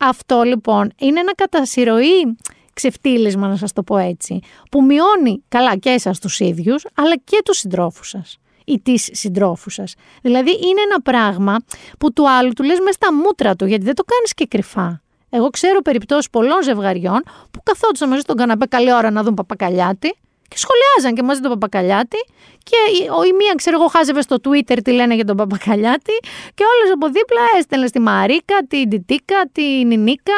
[0.00, 2.36] Αυτό λοιπόν είναι ένα κατασυρωή
[2.72, 7.40] ξεφτύλισμα, να σας το πω έτσι, που μειώνει καλά και εσάς τους ίδιους, αλλά και
[7.44, 9.94] τους συντρόφους σας ή τη συντρόφους σας.
[10.22, 11.56] Δηλαδή είναι ένα πράγμα
[11.98, 15.02] που του άλλου του λες μέσα στα μούτρα του, γιατί δεν το κάνεις και κρυφά.
[15.30, 20.14] Εγώ ξέρω περιπτώσεις πολλών ζευγαριών που καθόντουσαν μαζί στον καναπέ καλή ώρα να δουν παπακαλιάτη
[20.48, 22.18] και σχολιάζαν και μαζί τον Παπακαλιάτη.
[22.62, 22.76] Και
[23.18, 26.12] ο η μία, ξέρω εγώ, χάζευε στο Twitter τι λένε για τον Παπακαλιάτη.
[26.54, 30.32] Και όλε από δίπλα έστελνε στη Μαρίκα, την Τιτίκα, την Νινίκα.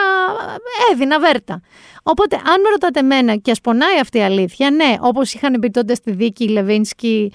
[0.92, 1.60] Έδινα βέρτα.
[2.02, 5.94] Οπότε, αν με ρωτάτε εμένα και ασπονάει αυτή η αλήθεια, ναι, όπως είχαν πει τότε
[5.94, 7.32] στη δίκη Λεβίνσκι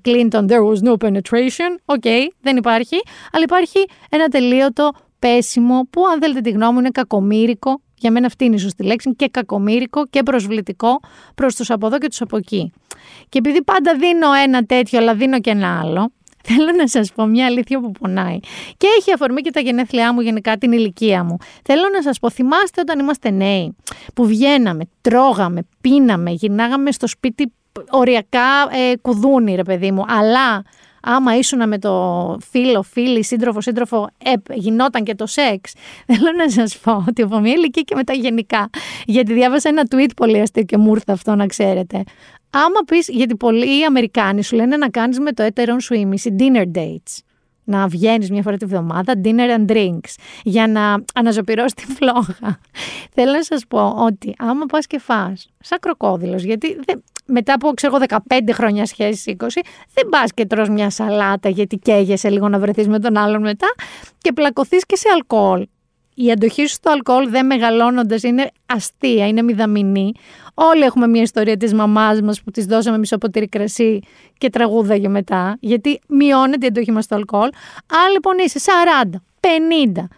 [0.00, 1.70] Κλίντον, there was no penetration.
[1.84, 3.00] OK, okay, δεν υπάρχει.
[3.32, 8.26] Αλλά υπάρχει ένα ατελείωτο πέσιμο που, αν θέλετε τη γνώμη μου, είναι κακομοίρικο για μένα
[8.26, 11.00] αυτή είναι η σωστή λέξη, και κακομοίρικο και προσβλητικό
[11.34, 12.72] προς τους από εδώ και τους από εκεί.
[13.28, 16.12] Και επειδή πάντα δίνω ένα τέτοιο, αλλά δίνω και ένα άλλο,
[16.48, 18.38] Θέλω να σας πω μια αλήθεια που πονάει.
[18.76, 21.36] Και έχει αφορμή και τα γενέθλιά μου, γενικά την ηλικία μου.
[21.64, 23.76] Θέλω να σας πω, θυμάστε όταν είμαστε νέοι,
[24.14, 27.52] που βγαίναμε, τρώγαμε, πίναμε, γυρνάγαμε στο σπίτι
[27.90, 30.04] οριακά ε, κουδούνι, ρε παιδί μου.
[30.08, 30.62] Αλλά
[31.02, 35.72] άμα ήσουν με το φίλο, φίλη, σύντροφο, σύντροφο, ε, γινόταν και το σεξ.
[36.06, 38.70] Θέλω να σας πω ότι από μια ηλικία και μετά γενικά.
[39.06, 42.02] Γιατί διάβασα ένα tweet πολύ αστείο και μου ήρθε αυτό να ξέρετε.
[42.50, 46.78] Άμα πεις, γιατί πολλοί Αμερικάνοι σου λένε να κάνεις με το έτερον σου ήμιση dinner
[46.78, 47.18] dates
[47.70, 52.58] να βγαίνεις μια φορά τη βδομάδα, dinner and drinks, για να αναζωπηρώσεις τη φλόγα.
[53.14, 57.72] Θέλω να σας πω ότι άμα πας και φά, σαν κροκόδηλος, γιατί δεν, μετά από
[57.72, 59.60] ξέρω, 15 χρόνια σχέσης, 20,
[59.94, 63.74] δεν πας και τρως μια σαλάτα γιατί καίγεσαι λίγο να βρεθείς με τον άλλον μετά
[64.18, 65.66] και πλακωθείς και σε αλκοόλ.
[66.14, 70.12] Η αντοχή σου στο αλκοόλ δεν μεγαλώνοντας είναι αστεία, είναι μηδαμινή.
[70.54, 74.00] Όλοι έχουμε μια ιστορία της μαμάς μας που της δώσαμε μισό ποτήρι κρασί
[74.38, 77.48] και τραγούδαγε μετά, γιατί μειώνεται η αντοχή μας στο αλκοόλ.
[78.04, 80.08] Αν λοιπόν είσαι 40, 50,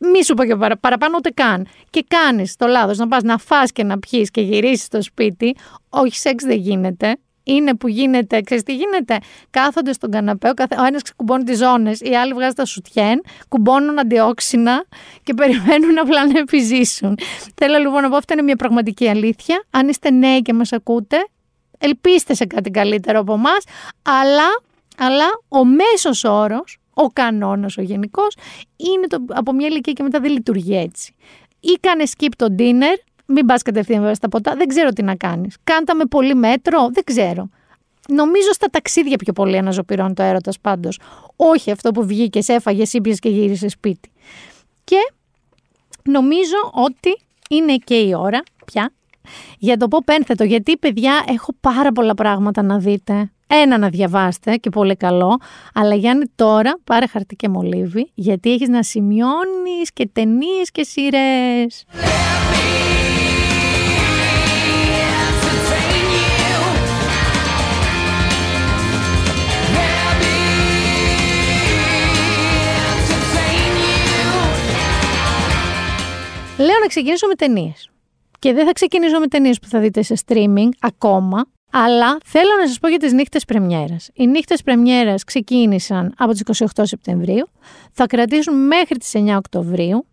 [0.00, 1.66] μη σου πω και παρα, παραπάνω ούτε καν.
[1.90, 5.56] Και κάνεις το λάθος να πας να φά και να πιεις και γυρίσεις στο σπίτι.
[5.88, 7.16] Όχι, σεξ δεν γίνεται.
[7.42, 9.18] Είναι που γίνεται, ξέρεις τι γίνεται.
[9.50, 10.72] Κάθονται στον καναπέ, ο, καθ...
[10.78, 14.84] ο ένας ξεκουμπώνει τις ζώνες, οι άλλοι βγάζουν τα σουτιέν, κουμπώνουν αντιόξυνα
[15.22, 17.18] και περιμένουν απλά να επιζήσουν.
[17.54, 19.64] Θέλω λοιπόν να πω, αυτή είναι μια πραγματική αλήθεια.
[19.70, 21.16] Αν είστε νέοι και μας ακούτε,
[21.78, 23.64] ελπίστε σε κάτι καλύτερο από εμάς,
[24.02, 24.48] αλλά,
[24.98, 28.36] αλλά ο μέσος όρος ο κανόνας, ο γενικός,
[28.76, 31.14] είναι το, από μια ηλικία και μετά δεν λειτουργεί έτσι.
[31.60, 35.14] Ή κάνε skip το dinner, μην πας κατευθείαν βέβαια στα ποτά, δεν ξέρω τι να
[35.14, 35.56] κάνεις.
[35.64, 37.48] Κάντα με πολύ μέτρο, δεν ξέρω.
[38.08, 41.00] Νομίζω στα ταξίδια πιο πολύ αναζωπηρώνει το έρωτας πάντως.
[41.36, 44.10] Όχι αυτό που βγήκες, έφαγες, ήπιες και γύρισες σπίτι.
[44.84, 45.12] Και
[46.04, 47.20] νομίζω ότι
[47.50, 48.92] είναι και η ώρα πια
[49.58, 50.34] για το pop.
[50.46, 53.30] Γιατί, παιδιά, έχω πάρα πολλά πράγματα να δείτε.
[53.52, 55.38] Ένα να διαβάστε και πολύ καλό.
[55.74, 61.84] Αλλά Γιάννη, τώρα πάρε χαρτί και μολύβι, γιατί έχεις να σημειώνεις και ταινίες και σειρές.
[76.56, 77.89] Λέω να ξεκινήσω με ταινίες.
[78.40, 82.66] Και δεν θα ξεκινήσω με ταινίες που θα δείτε σε streaming ακόμα, αλλά θέλω να
[82.66, 84.10] σας πω για τις νύχτες πρεμιέρας.
[84.14, 86.40] Οι νύχτες πρεμιέρας ξεκίνησαν από τις
[86.74, 87.48] 28 Σεπτεμβρίου,
[87.92, 90.06] θα κρατήσουν μέχρι τις 9 Οκτωβρίου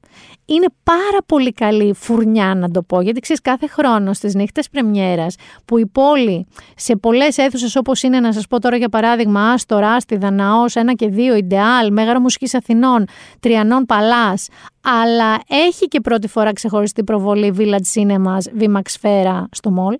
[0.50, 5.36] είναι πάρα πολύ καλή φουρνιά να το πω, γιατί ξέρεις κάθε χρόνο στις νύχτες πρεμιέρας
[5.66, 9.78] που η πόλη σε πολλές αίθουσες όπως είναι να σας πω τώρα για παράδειγμα Άστο,
[9.78, 13.06] Ράστη, Δαναός, ένα και δύο, Ιντεάλ, Μέγαρο Μουσικής Αθηνών,
[13.40, 14.48] Τριανών Παλάς,
[14.82, 19.98] αλλά έχει και πρώτη φορά ξεχωριστή προβολή Village Cinemas, VMAX Σφαίρα στο μόλ.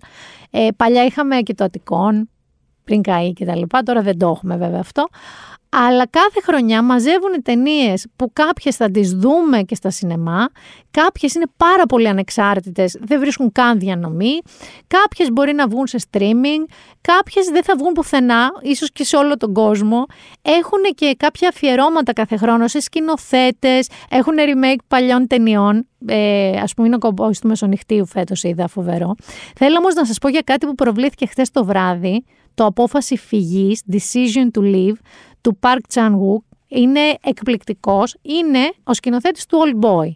[0.52, 2.30] Ε, παλιά είχαμε και το Αττικόν,
[2.84, 5.08] πριν καεί και τα λοιπά, τώρα δεν το έχουμε βέβαια αυτό.
[5.70, 10.50] Αλλά κάθε χρονιά μαζεύουν ταινίες που κάποιες θα τις δούμε και στα σινεμά,
[10.92, 14.40] κάποιες είναι πάρα πολύ ανεξάρτητες, δεν βρίσκουν καν διανομή,
[14.88, 19.38] κάποιες μπορεί να βγουν σε streaming, κάποιες δεν θα βγουν πουθενά, ίσως και σε όλο
[19.38, 20.06] τον κόσμο.
[20.42, 26.88] Έχουν και κάποια αφιερώματα κάθε χρόνο σε σκηνοθέτες, έχουν remake παλιών ταινιών, ε, ας πούμε
[26.88, 29.16] είναι ο κομπός του Μεσονυχτίου φέτος είδα φοβερό.
[29.56, 33.82] Θέλω όμως να σας πω για κάτι που προβλήθηκε χθες το βράδυ, το απόφαση φυγής,
[33.92, 34.96] Decision to Leave,
[35.48, 38.16] του Park Chan-wook είναι εκπληκτικός.
[38.22, 40.12] Είναι ο σκηνοθέτης του Old Boy.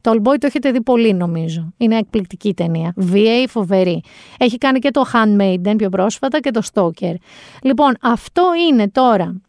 [0.00, 1.72] Το Old Boy το έχετε δει πολύ νομίζω.
[1.76, 2.94] Είναι εκπληκτική ταινία.
[3.12, 4.02] VA φοβερή.
[4.38, 7.14] Έχει κάνει και το Handmaiden πιο πρόσφατα και το Stalker.
[7.62, 9.40] Λοιπόν, αυτό είναι τώρα,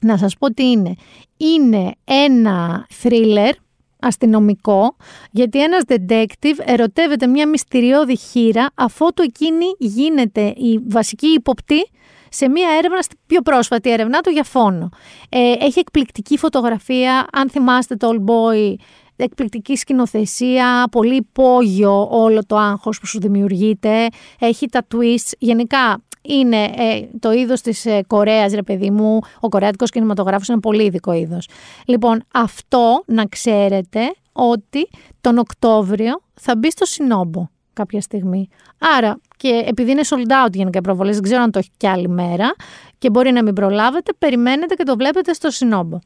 [0.00, 0.94] να σας πω τι είναι.
[1.36, 3.52] Είναι ένα thriller
[4.00, 4.96] αστυνομικό,
[5.30, 11.88] γιατί ένας detective ερωτεύεται μια μυστηριώδη χείρα αφότου εκείνη γίνεται η βασική υποπτή
[12.30, 14.88] σε μία έρευνα, στην πιο πρόσφατη έρευνά του για φόνο.
[15.28, 18.74] Ε, έχει εκπληκτική φωτογραφία, αν θυμάστε το All Boy,
[19.16, 24.06] εκπληκτική σκηνοθεσία, πολύ υπόγειο όλο το άγχος που σου δημιουργείται,
[24.38, 29.48] έχει τα twists, γενικά είναι ε, το είδος της ε, Κορέας, ρε παιδί μου, ο
[29.48, 31.48] κορεάτικος κινηματογράφος είναι πολύ ειδικό είδος.
[31.86, 34.00] Λοιπόν, αυτό να ξέρετε
[34.32, 34.88] ότι
[35.20, 37.48] τον Οκτώβριο θα μπει στο Συνόμπο
[37.78, 38.48] κάποια στιγμή.
[38.96, 41.86] Άρα, και επειδή είναι sold out γενικά οι προβολές, δεν ξέρω αν το έχει κι
[41.86, 42.54] άλλη μέρα
[42.98, 45.98] και μπορεί να μην προλάβετε, περιμένετε και το βλέπετε στο Συνόμπο.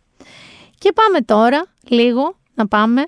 [0.79, 3.03] Και πάμε τώρα λίγο να πάμε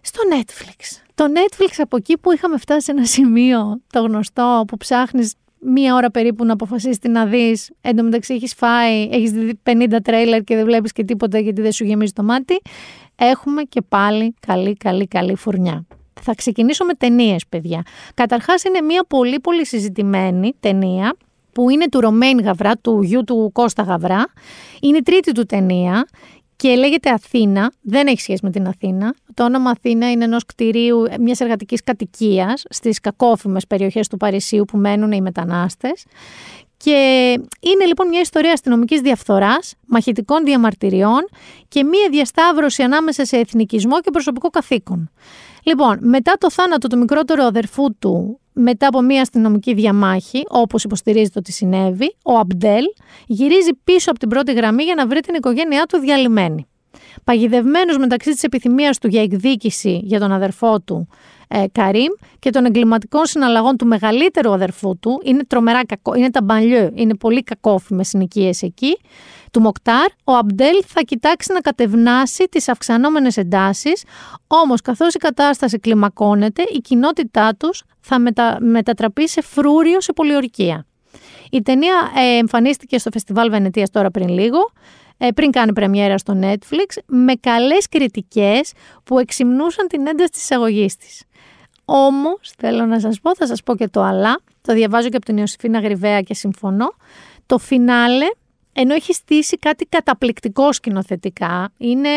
[0.00, 1.02] στο Netflix.
[1.14, 5.94] Το Netflix από εκεί που είχαμε φτάσει σε ένα σημείο, το γνωστό, που ψάχνεις μία
[5.94, 7.70] ώρα περίπου να αποφασίσεις τι να δεις.
[7.80, 11.60] Εν τω μεταξύ έχεις φάει, έχεις δει 50 τρέιλερ και δεν βλέπεις και τίποτα γιατί
[11.62, 12.60] δεν σου γεμίζει το μάτι.
[13.16, 15.86] Έχουμε και πάλι καλή, καλή, καλή φουρνιά.
[16.20, 17.82] Θα ξεκινήσω με ταινίες, παιδιά.
[18.14, 21.16] Καταρχάς, είναι μια πολύ πολύ συζητημένη ταινία
[21.52, 24.26] που είναι του Ρωμαίν Γαβρά, του γιου του Κώστα Γαβρά.
[24.80, 26.06] Είναι η τρίτη του ταινία
[26.56, 27.72] και λέγεται Αθήνα.
[27.82, 29.14] Δεν έχει σχέση με την Αθήνα.
[29.34, 34.76] Το όνομα Αθήνα είναι ενός κτηρίου μιας εργατικής κατοικίας στις κακόφημες περιοχές του Παρισίου που
[34.76, 36.04] μένουν οι μετανάστες.
[36.76, 36.92] Και
[37.60, 41.28] είναι λοιπόν μια ιστορία αστυνομικής διαφθοράς, μαχητικών διαμαρτυριών
[41.68, 45.10] και μια διασταύρωση ανάμεσα σε εθνικισμό και προσωπικό καθήκον.
[45.68, 51.38] Λοιπόν, μετά το θάνατο του μικρότερου αδερφού του, μετά από μια αστυνομική διαμάχη, όπως υποστηρίζεται
[51.38, 52.84] ότι συνέβη, ο Αμπτέλ
[53.26, 56.66] γυρίζει πίσω από την πρώτη γραμμή για να βρει την οικογένειά του διαλυμένη.
[57.24, 61.08] Παγιδευμένος μεταξύ της επιθυμίας του για εκδίκηση για τον αδερφό του
[61.48, 66.42] ε, Καρίμ και των εγκληματικών συναλλαγών του μεγαλύτερου αδερφού του, είναι τρομερά κακό, είναι τα
[66.42, 68.98] μπανλιό, είναι πολύ κακόφημες συνοικίες εκεί,
[69.50, 74.04] του Μοκτάρ, ο Αμπτέλ θα κοιτάξει να κατευνάσει τις αυξανόμενες εντάσεις,
[74.46, 78.58] όμως καθώς η κατάσταση κλιμακώνεται, η κοινότητά τους θα μετα...
[78.60, 80.86] μετατραπεί σε φρούριο σε πολιορκία.
[81.50, 86.38] Η ταινία ε, εμφανίστηκε στο Φεστιβάλ Βενετίας τώρα πριν λίγο, ε, πριν κάνει πρεμιέρα στο
[86.42, 88.72] Netflix, με καλές κριτικές
[89.04, 91.22] που εξυμνούσαν την ένταση της εισαγωγής της.
[91.84, 95.24] Όμως, θέλω να σας πω, θα σας πω και το αλλά, το διαβάζω και από
[95.24, 96.94] την Ιωσήφινα Γρυβαία και συμφωνώ,
[97.46, 98.26] το φινάλε
[98.78, 102.08] ενώ έχει στήσει κάτι καταπληκτικό σκηνοθετικά, είναι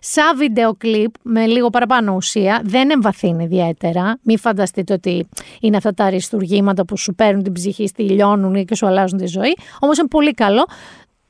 [0.00, 4.18] σαν βίντεο κλιπ με λίγο παραπάνω ουσία, δεν εμβαθύνει ιδιαίτερα.
[4.22, 5.28] Μην φανταστείτε ότι
[5.60, 9.26] είναι αυτά τα αριστουργήματα που σου παίρνουν την ψυχή, στη λιώνουν και σου αλλάζουν τη
[9.26, 9.56] ζωή.
[9.80, 10.66] Όμως είναι πολύ καλό.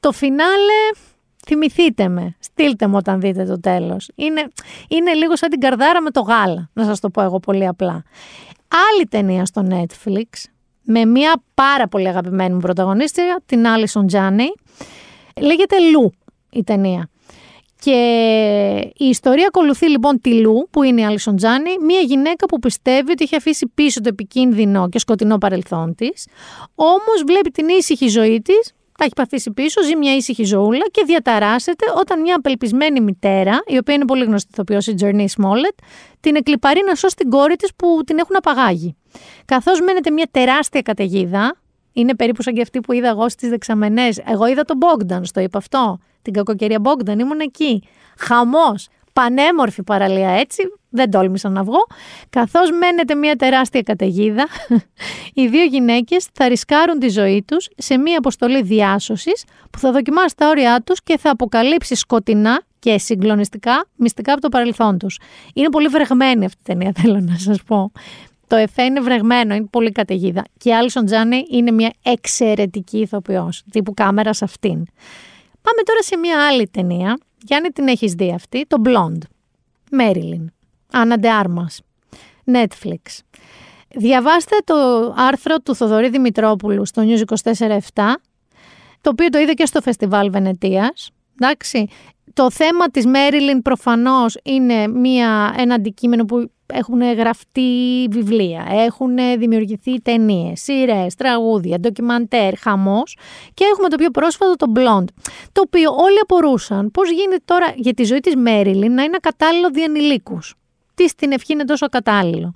[0.01, 0.91] Το φινάλε,
[1.47, 4.11] θυμηθείτε με, στείλτε μου όταν δείτε το τέλος.
[4.15, 4.49] Είναι,
[4.89, 8.03] είναι λίγο σαν την καρδάρα με το γάλα, να σας το πω εγώ πολύ απλά.
[8.93, 10.45] Άλλη ταινία στο Netflix,
[10.83, 14.53] με μια πάρα πολύ αγαπημένη μου πρωταγωνίστρια, την Alison Τζάνι.
[15.41, 16.13] Λέγεται Λου
[16.51, 17.09] η ταινία.
[17.81, 22.59] Και η ιστορία ακολουθεί λοιπόν τη Λου, που είναι η Alison Τζάνι, μια γυναίκα που
[22.59, 26.27] πιστεύει ότι έχει αφήσει πίσω το επικίνδυνο και σκοτεινό παρελθόν της,
[26.75, 31.03] όμως βλέπει την ήσυχη ζωή της τα έχει παθήσει πίσω, ζει μια ήσυχη ζωούλα και
[31.07, 35.75] διαταράσσεται όταν μια απελπισμένη μητέρα, η οποία είναι πολύ γνωστή ηθοποιός, η Τζερνή Σμόλετ,
[36.21, 38.97] την εκλυπαρεί να σώσει την κόρη της που την έχουν απαγάγει.
[39.45, 41.57] Καθώς μένεται μια τεράστια καταιγίδα,
[41.93, 44.23] είναι περίπου σαν και αυτή που είδα εγώ στις δεξαμενές.
[44.27, 45.99] Εγώ είδα τον Μπόγκταν, στο είπα αυτό.
[46.23, 47.83] Την κακοκαιρία Μπόγκταν, ήμουν εκεί.
[48.19, 48.89] Χαμός.
[49.15, 51.87] Πανέμορφη παραλία έτσι, δεν τόλμησα να βγω,
[52.31, 54.47] καθώς μένεται μια τεράστια καταιγίδα,
[55.35, 60.37] οι δύο γυναίκες θα ρισκάρουν τη ζωή τους σε μια αποστολή διάσωσης που θα δοκιμάσει
[60.37, 65.19] τα όρια τους και θα αποκαλύψει σκοτεινά και συγκλονιστικά μυστικά από το παρελθόν τους.
[65.55, 67.93] Είναι πολύ βρεγμένη αυτή η ταινία, θέλω να σας πω.
[68.47, 70.45] Το εφέ είναι βρεγμένο, είναι πολύ καταιγίδα.
[70.59, 74.85] Και η Άλισον Τζάνι είναι μια εξαιρετική ηθοποιός, τύπου κάμερας σε αυτήν.
[75.63, 77.19] Πάμε τώρα σε μια άλλη ταινία.
[77.47, 79.27] Γιάννη την έχεις δει αυτή, το Blonde.
[79.91, 80.53] Μέριλιν.
[80.93, 81.81] Άννα Άρμας.
[82.53, 83.21] Netflix.
[83.95, 84.75] Διαβάστε το
[85.17, 87.23] άρθρο του Θοδωρή Δημητρόπουλου στο News
[87.53, 87.79] 24-7,
[89.01, 91.11] το οποίο το είδε και στο Φεστιβάλ Βενετίας.
[91.41, 91.89] Εντάξει,
[92.33, 100.01] το θέμα της Μέριλιν προφανώς είναι μια, ένα αντικείμενο που έχουν γραφτεί βιβλία, έχουν δημιουργηθεί
[100.01, 103.17] ταινίες, σειρές, τραγούδια, ντοκιμαντέρ, χαμός.
[103.55, 105.09] Και έχουμε το πιο πρόσφατο, το Blonde.
[105.53, 109.71] Το οποίο όλοι απορούσαν πώς γίνεται τώρα για τη ζωή της Μέριλιν να είναι κατάλληλο
[109.71, 110.39] διανηλίκου.
[110.95, 112.53] Τι στην ευχή είναι τόσο κατάλληλο.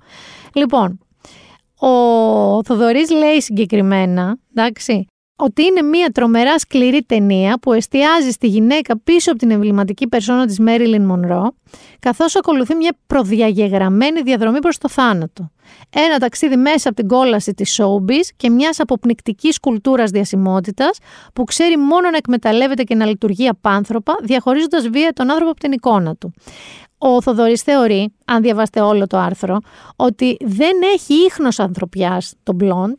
[0.53, 0.99] Λοιπόν,
[1.79, 1.89] ο
[2.63, 5.07] Θοδωρής λέει συγκεκριμένα, εντάξει,
[5.41, 10.45] ότι είναι μια τρομερά σκληρή ταινία που εστιάζει στη γυναίκα πίσω από την εμβληματική περσόνα
[10.45, 11.53] της Μέριλιν Μονρό,
[11.99, 15.51] καθώς ακολουθεί μια προδιαγεγραμμένη διαδρομή προς το θάνατο.
[15.89, 20.97] Ένα ταξίδι μέσα από την κόλαση της showbiz και μιας αποπνικτικής κουλτούρας διασημότητας
[21.33, 25.71] που ξέρει μόνο να εκμεταλλεύεται και να λειτουργεί απάνθρωπα, διαχωρίζοντας βία τον άνθρωπο από την
[25.71, 26.33] εικόνα του.
[26.97, 29.57] Ο Θοδωρής θεωρεί, αν διαβάστε όλο το άρθρο,
[29.95, 32.95] ότι δεν έχει ίχνος ανθρωπιάς το blond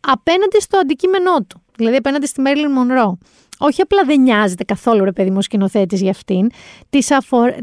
[0.00, 3.18] απέναντι στο αντικείμενό του δηλαδή απέναντι στη Μέρλιν Μονρό.
[3.62, 6.50] Όχι απλά δεν νοιάζεται καθόλου ρε παιδί μου σκηνοθέτης για αυτήν,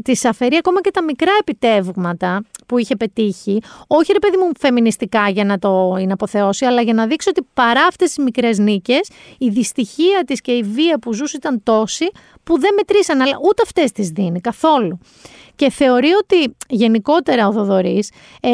[0.02, 5.28] τη αφαιρεί ακόμα και τα μικρά επιτεύγματα που είχε πετύχει, όχι ρε παιδί μου φεμινιστικά
[5.28, 9.10] για να το είναι αποθεώσει, αλλά για να δείξει ότι παρά αυτές τις μικρές νίκες,
[9.38, 12.10] η δυστυχία της και η βία που ζούσε ήταν τόση
[12.44, 14.98] που δεν μετρήσαν, αλλά ούτε αυτές τις δίνει καθόλου.
[15.58, 18.50] Και θεωρεί ότι γενικότερα ο Θοδωρής ε,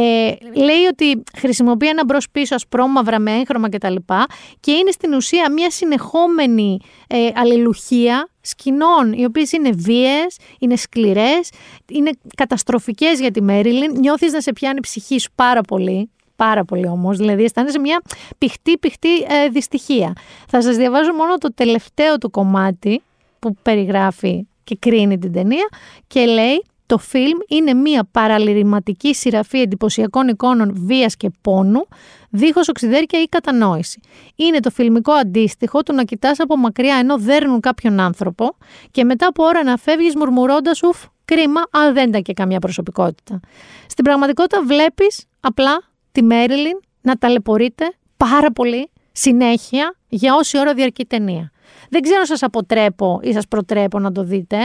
[0.54, 3.94] λέει ότι χρησιμοποιεί ένα μπρος πίσω ασπρόμαυρα με έγχρωμα κτλ.
[3.94, 4.24] Και,
[4.60, 11.50] και είναι στην ουσία μια συνεχόμενη ε, αλληλουχία σκηνών, οι οποίες είναι βίες, είναι σκληρές,
[11.90, 16.86] είναι καταστροφικές για τη Μέριλιν, νιώθεις να σε πιάνει ψυχή σου πάρα πολύ, πάρα πολύ
[16.86, 18.02] όμως, δηλαδή αισθάνεσαι μια
[18.38, 20.12] πηχτή πηχτή ε, δυστυχία.
[20.48, 23.02] Θα σας διαβάζω μόνο το τελευταίο του κομμάτι
[23.38, 25.68] που περιγράφει και κρίνει την ταινία
[26.06, 31.86] και λέει το φιλμ είναι μια παραλυρηματική σειραφή εντυπωσιακών εικόνων βίας και πόνου,
[32.30, 34.00] δίχως οξυδέρκεια ή κατανόηση.
[34.36, 38.56] Είναι το φιλμικό αντίστοιχο του να κοιτάς από μακριά ενώ δέρνουν κάποιον άνθρωπο
[38.90, 43.40] και μετά από ώρα να φεύγεις μουρμουρώντας ουφ, κρίμα, αλλά δεν ήταν και καμιά προσωπικότητα.
[43.86, 45.82] Στην πραγματικότητα βλέπεις απλά
[46.12, 51.52] τη Μέριλιν να ταλαιπωρείται πάρα πολύ συνέχεια για όση ώρα διαρκεί η ταινία.
[51.90, 54.56] Δεν ξέρω αν σας αποτρέπω ή σας προτρέπω να το δείτε.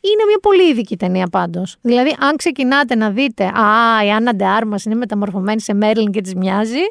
[0.00, 1.76] Είναι μια πολύ ειδική ταινία πάντως.
[1.80, 6.34] Δηλαδή, αν ξεκινάτε να δείτε, Α, η Άννα Ντεάρμα είναι μεταμορφωμένη σε Μέρλιν και της
[6.34, 6.82] μοιάζει,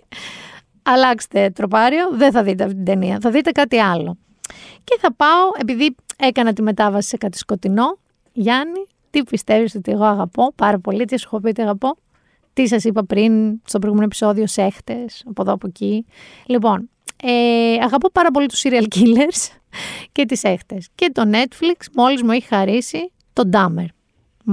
[0.83, 3.17] αλλάξτε τροπάριο, δεν θα δείτε αυτή την ταινία.
[3.21, 4.17] Θα δείτε κάτι άλλο.
[4.83, 7.97] Και θα πάω, επειδή έκανα τη μετάβαση σε κάτι σκοτεινό,
[8.33, 11.97] Γιάννη, τι πιστεύεις ότι εγώ αγαπώ πάρα πολύ, τι σου έχω πει ότι αγαπώ;
[12.53, 16.05] Τι σας είπα πριν στο προηγούμενο επεισόδιο, σέχτε, από εδώ από εκεί.
[16.45, 16.89] Λοιπόν,
[17.23, 19.57] ε, αγαπώ πάρα πολύ τους serial killers
[20.11, 20.89] και τις έχτες.
[20.95, 23.85] Και το Netflix μόλις μου έχει χαρίσει το Dahmer.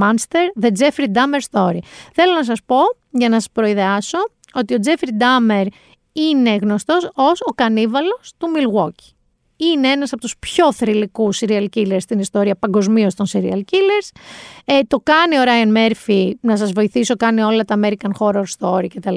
[0.01, 1.79] Monster, The Jeffrey Dahmer Story.
[2.13, 2.77] Θέλω να σας πω,
[3.11, 4.19] για να σας προειδεάσω,
[4.55, 5.67] ότι ο Jeffrey Dahmer
[6.13, 9.15] είναι γνωστός ως ο κανίβαλος του Milwaukee.
[9.61, 14.21] Είναι ένας από τους πιο θρηλυκούς serial killers στην ιστορία παγκοσμίως των serial killers.
[14.65, 18.87] Ε, το κάνει ο Ryan Murphy, να σας βοηθήσω, κάνει όλα τα American Horror Story
[18.95, 19.17] κτλ.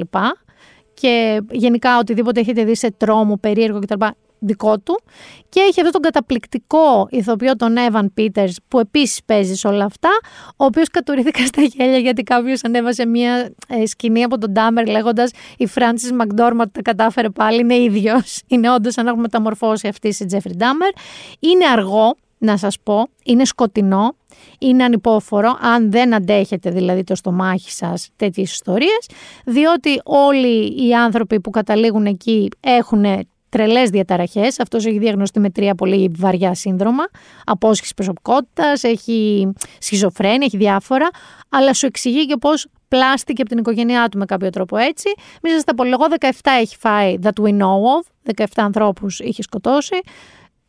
[0.94, 4.06] Και γενικά οτιδήποτε έχετε δει σε τρόμο, περίεργο κτλ
[4.46, 5.02] δικό του.
[5.50, 10.10] Και έχει εδώ τον καταπληκτικό ηθοποιό τον Evan Peters που επίσης παίζει σε όλα αυτά
[10.50, 15.32] ο οποίος κατουρήθηκα στα γέλια γιατί κάποιος ανέβασε μια ε, σκηνή από τον Ντάμερ λέγοντας
[15.58, 20.26] η Frances McDormand τα κατάφερε πάλι είναι ίδιος είναι όντως αν έχουμε μεταμορφώσει αυτή σε
[20.32, 20.98] Jeffrey Dahmer.
[21.39, 24.16] Είναι αργό να σας πω, είναι σκοτεινό,
[24.60, 29.10] είναι ανυπόφορο, αν δεν αντέχετε δηλαδή το στομάχι σας τέτοιες ιστορίες,
[29.46, 33.06] διότι όλοι οι άνθρωποι που καταλήγουν εκεί έχουν
[33.54, 34.60] τρελές διαταραχές.
[34.60, 37.04] Αυτός έχει διαγνωστεί με τρία πολύ βαριά σύνδρομα.
[37.45, 39.47] Απόσχηση προσωπικότητας, έχει
[39.80, 41.10] σχιζοφρένεια, έχει διάφορα.
[41.49, 45.10] Αλλά σου εξηγεί και πώς πλάστηκε από την οικογένειά του με κάποιο τρόπο έτσι.
[45.41, 46.30] Μη σας τα πω, εγώ 17
[46.62, 48.34] έχει φάει that we know of.
[48.36, 49.95] 17 ανθρώπους είχε σκοτώσει.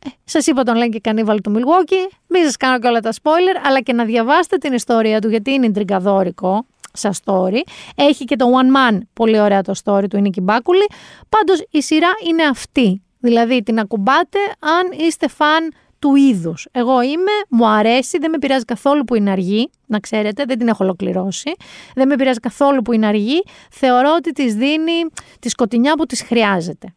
[0.05, 2.15] Ε, σας είπα τον λένε και κανίβαλ του Milwaukee.
[2.27, 5.51] Μην σας κάνω και όλα τα spoiler, αλλά και να διαβάσετε την ιστορία του γιατί
[5.51, 6.65] είναι τριγκαδόρικο
[6.95, 7.59] σαν story.
[7.95, 10.85] Έχει και το One Man, πολύ ωραία το story του, είναι και Μπάκουλη.
[11.29, 13.01] Πάντως η σειρά είναι αυτή.
[13.19, 16.67] Δηλαδή την ακουμπάτε αν είστε φαν του είδους.
[16.71, 20.67] Εγώ είμαι, μου αρέσει, δεν με πειράζει καθόλου που είναι αργή, να ξέρετε, δεν την
[20.67, 21.55] έχω ολοκληρώσει.
[21.95, 23.43] Δεν με πειράζει καθόλου που είναι αργή.
[23.71, 25.05] Θεωρώ ότι της δίνει
[25.39, 26.93] τη σκοτεινιά που της χρειάζεται.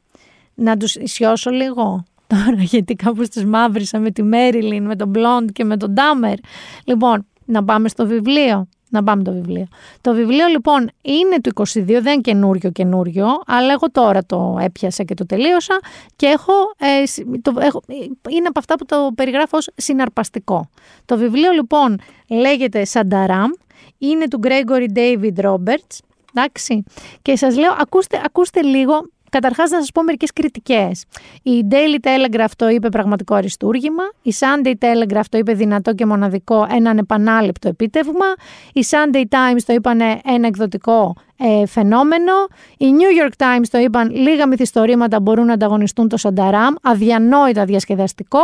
[0.54, 5.50] Να τους ισιώσω λίγο τώρα, γιατί κάπως τις μαύρισα με τη Μέριλιν, με τον Μπλοντ
[5.50, 6.38] και με τον Ντάμερ.
[6.84, 8.68] Λοιπόν, να πάμε στο βιβλίο.
[8.90, 9.66] Να πάμε το βιβλίο.
[10.00, 15.02] Το βιβλίο λοιπόν είναι του 22, δεν είναι καινούριο καινούριο, αλλά εγώ τώρα το έπιασα
[15.02, 15.78] και το τελείωσα
[16.16, 17.02] και έχω, ε,
[17.42, 17.82] το, έχω,
[18.28, 20.68] είναι από αυτά που το περιγράφω ως συναρπαστικό.
[21.04, 23.50] Το βιβλίο λοιπόν λέγεται Σανταράμ,
[23.98, 25.98] είναι του Gregory David Roberts,
[26.34, 26.84] εντάξει,
[27.22, 31.04] και σας λέω ακούστε, ακούστε λίγο Καταρχάς, να σας πω μερικές κριτικές.
[31.42, 34.02] Η Daily Telegraph το είπε πραγματικό αριστούργημα.
[34.22, 38.26] Η Sunday Telegraph το είπε δυνατό και μοναδικό, έναν επανάληπτο επίτευγμα.
[38.72, 42.32] Η Sunday Times το είπαν ένα εκδοτικό ε, φαινόμενο.
[42.78, 48.42] Η New York Times το είπαν λίγα μυθιστορήματα μπορούν να ανταγωνιστούν το Σανταράμ, αδιανόητα διασκεδαστικό.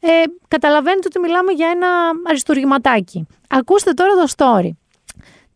[0.00, 0.08] Ε,
[0.48, 1.88] καταλαβαίνετε ότι μιλάμε για ένα
[2.26, 3.26] αριστούργηματάκι.
[3.48, 4.70] Ακούστε τώρα το story.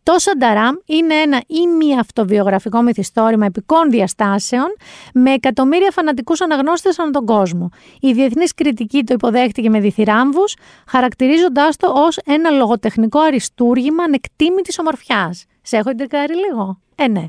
[0.04, 4.76] Το Σανταράμ είναι ένα ημι-αυτοβιογραφικό μυθιστόρημα επικών διαστάσεων
[5.14, 7.68] με εκατομμύρια φανατικούς αναγνώστες ανά τον κόσμο.
[8.00, 15.44] Η διεθνής κριτική το υποδέχτηκε με διθυράμβους, χαρακτηρίζοντάς το ως ένα λογοτεχνικό αριστούργημα ανεκτήμητης ομορφιάς.
[15.62, 17.24] Σε έχω εντεκάρει λίγο; Ε, ναι.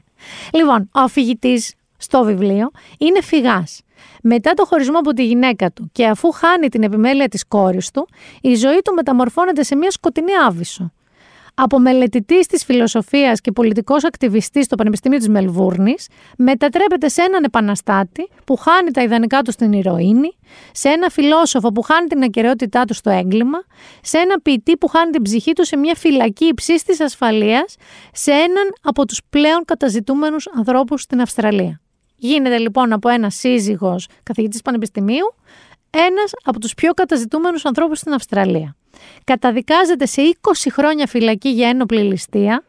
[0.54, 3.82] Λοιπόν, ο αφηγητής στο βιβλίο είναι φυγάς.
[4.22, 8.08] Μετά το χωρισμό από τη γυναίκα του και αφού χάνει την επιμέλεια της κόρης του,
[8.42, 10.92] η ζωή του μεταμορφώνεται σε μια σκοτεινή άβυσο
[11.56, 18.30] από μελετητή της φιλοσοφίας και πολιτικός ακτιβιστής στο Πανεπιστήμιο της Μελβούρνης, μετατρέπεται σε έναν επαναστάτη
[18.46, 20.38] που χάνει τα ιδανικά του στην ηρωίνη,
[20.72, 23.58] σε ένα φιλόσοφο που χάνει την ακαιρεότητά του στο έγκλημα,
[24.02, 27.76] σε ένα ποιητή που χάνει την ψυχή του σε μια φυλακή υψής της ασφαλείας,
[28.12, 31.82] σε έναν από τους πλέον καταζητούμενους ανθρώπους στην Αυστραλία.
[32.16, 35.36] Γίνεται λοιπόν από ένας σύζυγος καθηγητής πανεπιστημίου,
[35.90, 38.76] ένας από τους πιο καταζητούμενους ανθρώπους στην Αυστραλία
[39.24, 42.64] καταδικάζεται σε 20 χρόνια φυλακή για ένοπλη ληστεία,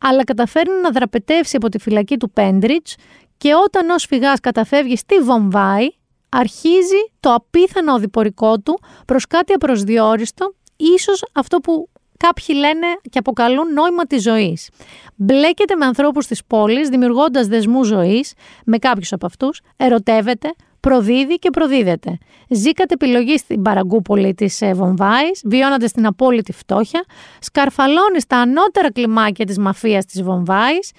[0.00, 2.96] αλλά καταφέρνει να δραπετεύσει από τη φυλακή του Πέντριτς
[3.36, 5.88] και όταν ως φυγάς καταφεύγει στη Βομβάη,
[6.28, 13.72] αρχίζει το απίθανο οδηπορικό του προς κάτι απροσδιόριστο, ίσως αυτό που κάποιοι λένε και αποκαλούν
[13.72, 14.70] νόημα της ζωής.
[15.14, 18.32] Μπλέκεται με ανθρώπους της πόλης, δημιουργώντας δεσμούς ζωής
[18.64, 20.54] με κάποιους από αυτούς, ερωτεύεται,
[20.88, 22.18] προδίδει και προδίδεται.
[22.48, 27.04] Ζει κατ' επιλογή στην Παραγκούπολη της ε, Βομβάης, βιώνοντα την απόλυτη φτώχεια,
[27.40, 30.90] σκαρφαλώνεις στα ανώτερα κλιμάκια της μαφίας της Βομβάης,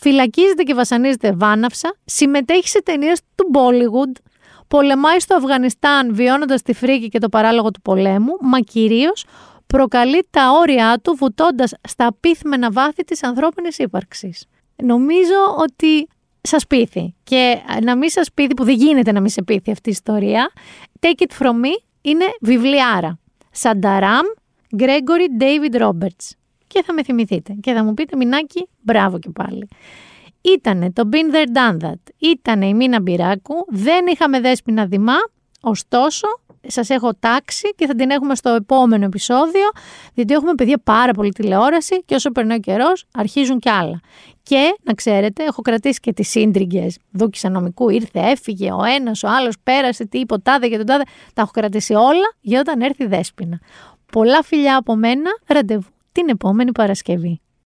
[0.00, 4.22] φυλακίζεται και βασανίζεται βάναυσα, συμμετέχεις σε ταινίες του Bollywood,
[4.68, 9.24] πολεμάει στο Αφγανιστάν βιώνοντας τη φρίκη και το παράλογο του πολέμου, μα κυρίως
[9.66, 14.44] προκαλεί τα όρια του βουτώντας στα απίθμενα βάθη της ανθρώπινης ύπαρξης.
[14.82, 16.06] Νομίζω ότι
[16.48, 17.14] σας πείθει.
[17.24, 20.52] Και να μην σας πείθει, που δεν γίνεται να μην σε πείθει αυτή η ιστορία,
[21.00, 23.18] Take It From Me είναι βιβλιάρα.
[23.50, 24.26] Σανταράμ,
[24.78, 26.30] Gregory David Roberts.
[26.66, 27.56] Και θα με θυμηθείτε.
[27.60, 29.68] Και θα μου πείτε, Μινάκι, μπράβο και πάλι.
[30.40, 32.12] Ήτανε το Been There Done That.
[32.18, 33.54] Ήτανε η Μίνα Μπυράκου.
[33.68, 35.16] Δεν είχαμε δέσποινα δημά.
[35.60, 36.26] Ωστόσο,
[36.66, 39.70] σας έχω τάξει και θα την έχουμε στο επόμενο επεισόδιο,
[40.14, 44.00] διότι έχουμε παιδιά πάρα πολύ τηλεόραση και όσο περνάει ο καιρός αρχίζουν κι άλλα.
[44.42, 46.86] Και να ξέρετε, έχω κρατήσει και τις σύντριγγε.
[47.10, 51.02] Δούκισα νομικού, ήρθε, έφυγε ο ένας, ο άλλος, πέρασε, τι είπε, τάδε και τον τάδε.
[51.34, 53.60] Τα έχω κρατήσει όλα για όταν έρθει η δέσπινα.
[54.12, 57.40] Πολλά φιλιά από μένα, ραντεβού την επόμενη Παρασκευή.